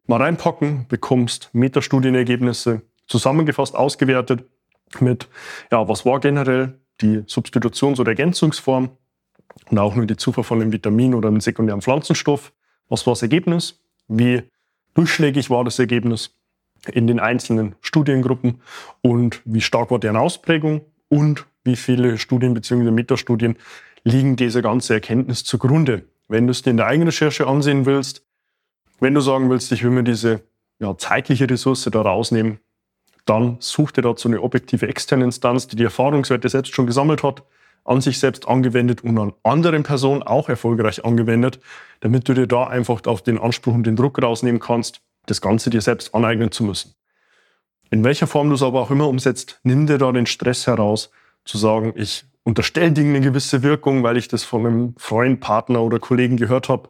mal 0.08 0.21
reinpacken, 0.21 0.88
bekommst 0.89 1.49
Metastudienergebnisse 1.54 2.82
zusammengefasst 3.08 3.75
ausgewertet 3.75 4.43
mit, 4.99 5.30
ja, 5.71 5.88
was 5.88 6.06
war 6.06 6.19
generell 6.19 6.80
die 7.01 7.23
Substitutions- 7.27 7.99
oder 7.99 8.11
Ergänzungsform 8.11 8.89
und 9.69 9.79
auch 9.79 9.95
nur 9.95 10.05
die 10.05 10.17
Zufuhr 10.17 10.43
von 10.43 10.61
einem 10.61 10.71
Vitamin 10.71 11.13
oder 11.13 11.27
einem 11.27 11.41
sekundären 11.41 11.81
Pflanzenstoff. 11.81 12.53
Was 12.89 13.05
war 13.05 13.13
das 13.13 13.21
Ergebnis? 13.21 13.81
Wie 14.07 14.43
durchschlägig 14.93 15.49
war 15.49 15.63
das 15.63 15.79
Ergebnis 15.79 16.35
in 16.91 17.07
den 17.07 17.19
einzelnen 17.19 17.75
Studiengruppen 17.81 18.61
und 19.01 19.41
wie 19.45 19.61
stark 19.61 19.91
war 19.91 19.99
deren 19.99 20.17
Ausprägung 20.17 20.81
und 21.09 21.45
wie 21.63 21.75
viele 21.75 22.17
Studien 22.17 22.53
bzw. 22.53 22.91
Metastudien 22.91 23.55
liegen 24.03 24.35
dieser 24.35 24.61
ganze 24.61 24.95
Erkenntnis 24.95 25.43
zugrunde. 25.43 26.05
Wenn 26.27 26.47
du 26.47 26.51
es 26.51 26.63
dir 26.63 26.71
in 26.71 26.77
der 26.77 26.87
eigenen 26.87 27.09
Recherche 27.09 27.45
ansehen 27.45 27.85
willst, 27.85 28.25
wenn 28.99 29.13
du 29.13 29.21
sagen 29.21 29.49
willst, 29.49 29.71
ich 29.71 29.83
will 29.83 29.91
mir 29.91 30.03
diese 30.03 30.43
ja, 30.79 30.97
zeitliche 30.97 31.49
Ressource 31.49 31.87
da 31.91 32.01
rausnehmen, 32.01 32.59
dann 33.25 33.57
such 33.60 33.91
dir 33.91 34.01
dazu 34.01 34.27
eine 34.27 34.41
objektive 34.41 34.88
externe 34.88 35.25
Instanz, 35.25 35.67
die 35.67 35.75
die 35.75 35.84
Erfahrungswerte 35.84 36.49
selbst 36.49 36.73
schon 36.73 36.88
gesammelt 36.88 37.23
hat, 37.23 37.43
an 37.84 38.01
sich 38.01 38.19
selbst 38.19 38.47
angewendet 38.47 39.03
und 39.03 39.17
an 39.17 39.34
anderen 39.43 39.84
Personen 39.84 40.23
auch 40.23 40.49
erfolgreich 40.49 41.03
angewendet, 41.03 41.60
damit 42.01 42.27
du 42.27 42.34
dir 42.34 42.47
da 42.47 42.67
einfach 42.67 43.05
auf 43.05 43.21
den 43.21 43.38
Anspruch 43.38 43.73
und 43.73 43.86
den 43.86 43.95
Druck 43.95 44.21
rausnehmen 44.21 44.60
kannst, 44.60 45.01
das 45.25 45.41
Ganze 45.41 45.69
dir 45.69 45.81
selbst 45.81 46.13
aneignen 46.13 46.51
zu 46.51 46.63
müssen. 46.63 46.95
In 47.89 48.03
welcher 48.03 48.27
Form 48.27 48.49
du 48.49 48.55
es 48.55 48.63
aber 48.63 48.81
auch 48.81 48.91
immer 48.91 49.07
umsetzt, 49.07 49.60
nimm 49.63 49.88
dir 49.88 49.97
da 49.97 50.12
den 50.12 50.25
Stress 50.25 50.67
heraus, 50.67 51.12
zu 51.43 51.57
sagen, 51.57 51.93
ich 51.95 52.25
unterstelle 52.43 52.91
Dingen 52.91 53.15
eine 53.15 53.25
gewisse 53.25 53.63
Wirkung, 53.63 54.03
weil 54.03 54.17
ich 54.17 54.27
das 54.27 54.43
von 54.43 54.65
einem 54.65 54.95
Freund, 54.97 55.39
Partner 55.39 55.81
oder 55.81 55.99
Kollegen 55.99 56.38
gehört 56.38 56.69
habe 56.69 56.89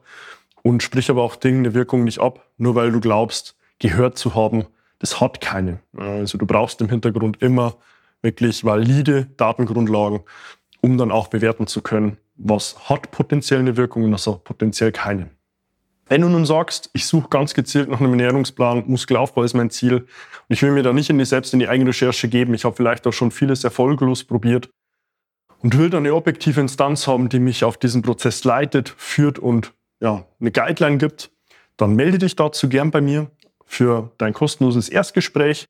und 0.64 0.84
sprich 0.84 1.10
aber 1.10 1.24
auch 1.24 1.36
Dingen 1.36 1.66
eine 1.66 1.74
Wirkung 1.74 2.04
nicht 2.04 2.20
ab, 2.20 2.46
nur 2.58 2.76
weil 2.76 2.92
du 2.92 3.00
glaubst, 3.00 3.56
gehört 3.80 4.18
zu 4.18 4.36
haben, 4.36 4.66
das 5.02 5.20
hat 5.20 5.42
keine. 5.42 5.80
Also 5.98 6.38
du 6.38 6.46
brauchst 6.46 6.80
im 6.80 6.90
Hintergrund 6.90 7.42
immer 7.42 7.76
wirklich 8.22 8.64
valide 8.64 9.26
Datengrundlagen, 9.36 10.22
um 10.80 10.98
dann 10.98 11.12
auch 11.12 11.28
bewerten 11.28 11.66
zu 11.66 11.82
können, 11.82 12.18
was 12.36 12.88
hat 12.88 13.10
potenziell 13.10 13.60
eine 13.60 13.78
Wirkung 13.78 14.04
und 14.04 14.14
was 14.14 14.28
hat 14.28 14.44
potenziell 14.44 14.92
keine. 14.92 15.32
Wenn 16.08 16.22
du 16.22 16.30
nun 16.30 16.46
sagst, 16.46 16.92
ich 16.94 17.08
suche 17.08 17.30
ganz 17.30 17.56
gezielt 17.56 17.90
nach 17.90 18.00
einem 18.00 18.12
Ernährungsplan, 18.12 18.84
Muskelaufbau 18.86 19.44
ist 19.44 19.56
mein 19.56 19.72
Ziel 19.72 19.96
und 19.96 20.06
ich 20.50 20.62
will 20.62 20.72
mir 20.72 20.84
da 20.84 20.94
nicht 20.94 21.10
in 21.10 21.18
die, 21.18 21.26
selbst 21.26 21.54
in 21.54 21.60
die 21.60 21.68
eigene 21.68 21.90
Recherche 21.90 22.28
geben, 22.28 22.54
ich 22.54 22.64
habe 22.64 22.76
vielleicht 22.76 23.08
auch 23.08 23.14
schon 23.14 23.32
vieles 23.32 23.64
erfolglos 23.64 24.24
probiert 24.24 24.70
und 25.60 25.78
will 25.78 25.90
dann 25.90 26.06
eine 26.06 26.14
objektive 26.14 26.62
Instanz 26.62 27.08
haben, 27.08 27.30
die 27.30 27.40
mich 27.40 27.64
auf 27.64 27.78
diesen 27.78 28.04
Prozess 28.04 28.44
leitet, 28.44 28.94
führt 28.98 29.40
und 29.40 29.74
ja, 30.00 30.26
eine 30.40 30.52
Guideline 30.52 30.98
gibt, 30.98 31.32
dann 31.78 31.96
melde 31.96 32.20
dich 32.20 32.36
dazu 32.36 32.70
gern 32.70 32.92
bei 32.92 33.02
mir 33.02 33.32
für 33.72 34.12
dein 34.18 34.34
kostenloses 34.34 34.90
Erstgespräch. 34.90 35.70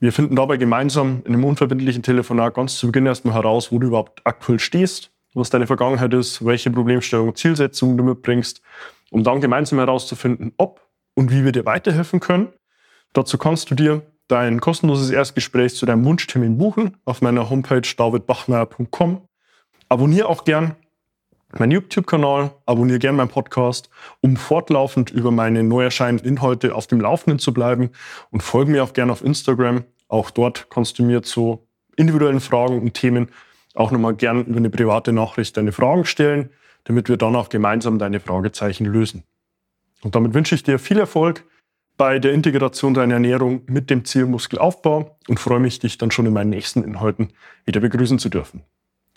Wir 0.00 0.12
finden 0.12 0.34
dabei 0.34 0.56
gemeinsam 0.56 1.22
in 1.24 1.32
einem 1.32 1.44
unverbindlichen 1.44 2.02
Telefonat 2.02 2.54
ganz 2.54 2.76
zu 2.76 2.88
Beginn 2.88 3.06
erstmal 3.06 3.34
heraus, 3.34 3.70
wo 3.70 3.78
du 3.78 3.86
überhaupt 3.86 4.20
aktuell 4.24 4.58
stehst, 4.58 5.12
was 5.32 5.48
deine 5.48 5.68
Vergangenheit 5.68 6.12
ist, 6.12 6.44
welche 6.44 6.72
Problemstellungen, 6.72 7.36
Zielsetzungen 7.36 7.96
du 7.96 8.02
mitbringst, 8.02 8.62
um 9.12 9.22
dann 9.22 9.40
gemeinsam 9.40 9.78
herauszufinden, 9.78 10.54
ob 10.56 10.80
und 11.14 11.30
wie 11.30 11.44
wir 11.44 11.52
dir 11.52 11.64
weiterhelfen 11.64 12.18
können. 12.18 12.48
Dazu 13.12 13.38
kannst 13.38 13.70
du 13.70 13.76
dir 13.76 14.02
dein 14.26 14.60
kostenloses 14.60 15.10
Erstgespräch 15.10 15.76
zu 15.76 15.86
deinem 15.86 16.04
Wunschtermin 16.04 16.58
buchen 16.58 16.96
auf 17.04 17.22
meiner 17.22 17.48
Homepage 17.48 17.88
davidbachmeier.com. 17.96 19.22
Abonniere 19.88 20.28
auch 20.28 20.44
gern 20.44 20.74
meinen 21.60 21.72
YouTube-Kanal, 21.72 22.52
abonniere 22.66 22.98
gern 22.98 23.16
meinen 23.16 23.28
Podcast, 23.28 23.90
um 24.20 24.36
fortlaufend 24.36 25.10
über 25.10 25.30
meine 25.30 25.62
neu 25.62 25.84
erscheinenden 25.84 26.28
Inhalte 26.28 26.74
auf 26.74 26.86
dem 26.86 27.00
Laufenden 27.00 27.38
zu 27.38 27.52
bleiben 27.52 27.90
und 28.30 28.42
folge 28.42 28.70
mir 28.70 28.82
auch 28.82 28.92
gern 28.92 29.10
auf 29.10 29.24
Instagram. 29.24 29.84
Auch 30.08 30.30
dort 30.30 30.68
kannst 30.70 30.98
du 30.98 31.04
mir 31.04 31.22
zu 31.22 31.66
individuellen 31.96 32.40
Fragen 32.40 32.80
und 32.80 32.94
Themen 32.94 33.28
auch 33.74 33.90
nochmal 33.90 34.14
gern 34.14 34.44
über 34.44 34.58
eine 34.58 34.70
private 34.70 35.12
Nachricht 35.12 35.56
deine 35.56 35.72
Fragen 35.72 36.04
stellen, 36.04 36.50
damit 36.84 37.08
wir 37.08 37.16
dann 37.16 37.36
auch 37.36 37.48
gemeinsam 37.48 37.98
deine 37.98 38.20
Fragezeichen 38.20 38.86
lösen. 38.86 39.24
Und 40.02 40.14
damit 40.14 40.34
wünsche 40.34 40.54
ich 40.54 40.62
dir 40.62 40.78
viel 40.78 40.98
Erfolg 40.98 41.44
bei 41.96 42.18
der 42.18 42.32
Integration 42.32 42.94
deiner 42.94 43.14
Ernährung 43.14 43.62
mit 43.66 43.90
dem 43.90 44.04
Ziel 44.04 44.26
Muskelaufbau 44.26 45.16
und 45.28 45.40
freue 45.40 45.60
mich, 45.60 45.78
dich 45.78 45.98
dann 45.98 46.10
schon 46.10 46.26
in 46.26 46.32
meinen 46.32 46.50
nächsten 46.50 46.82
Inhalten 46.82 47.32
wieder 47.64 47.80
begrüßen 47.80 48.18
zu 48.18 48.28
dürfen. 48.28 48.62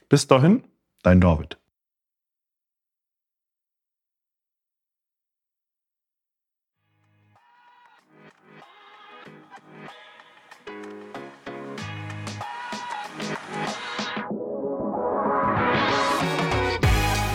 Bis 0.10 0.28
dahin, 0.28 0.64
dein 1.04 1.20
David. 1.20 1.58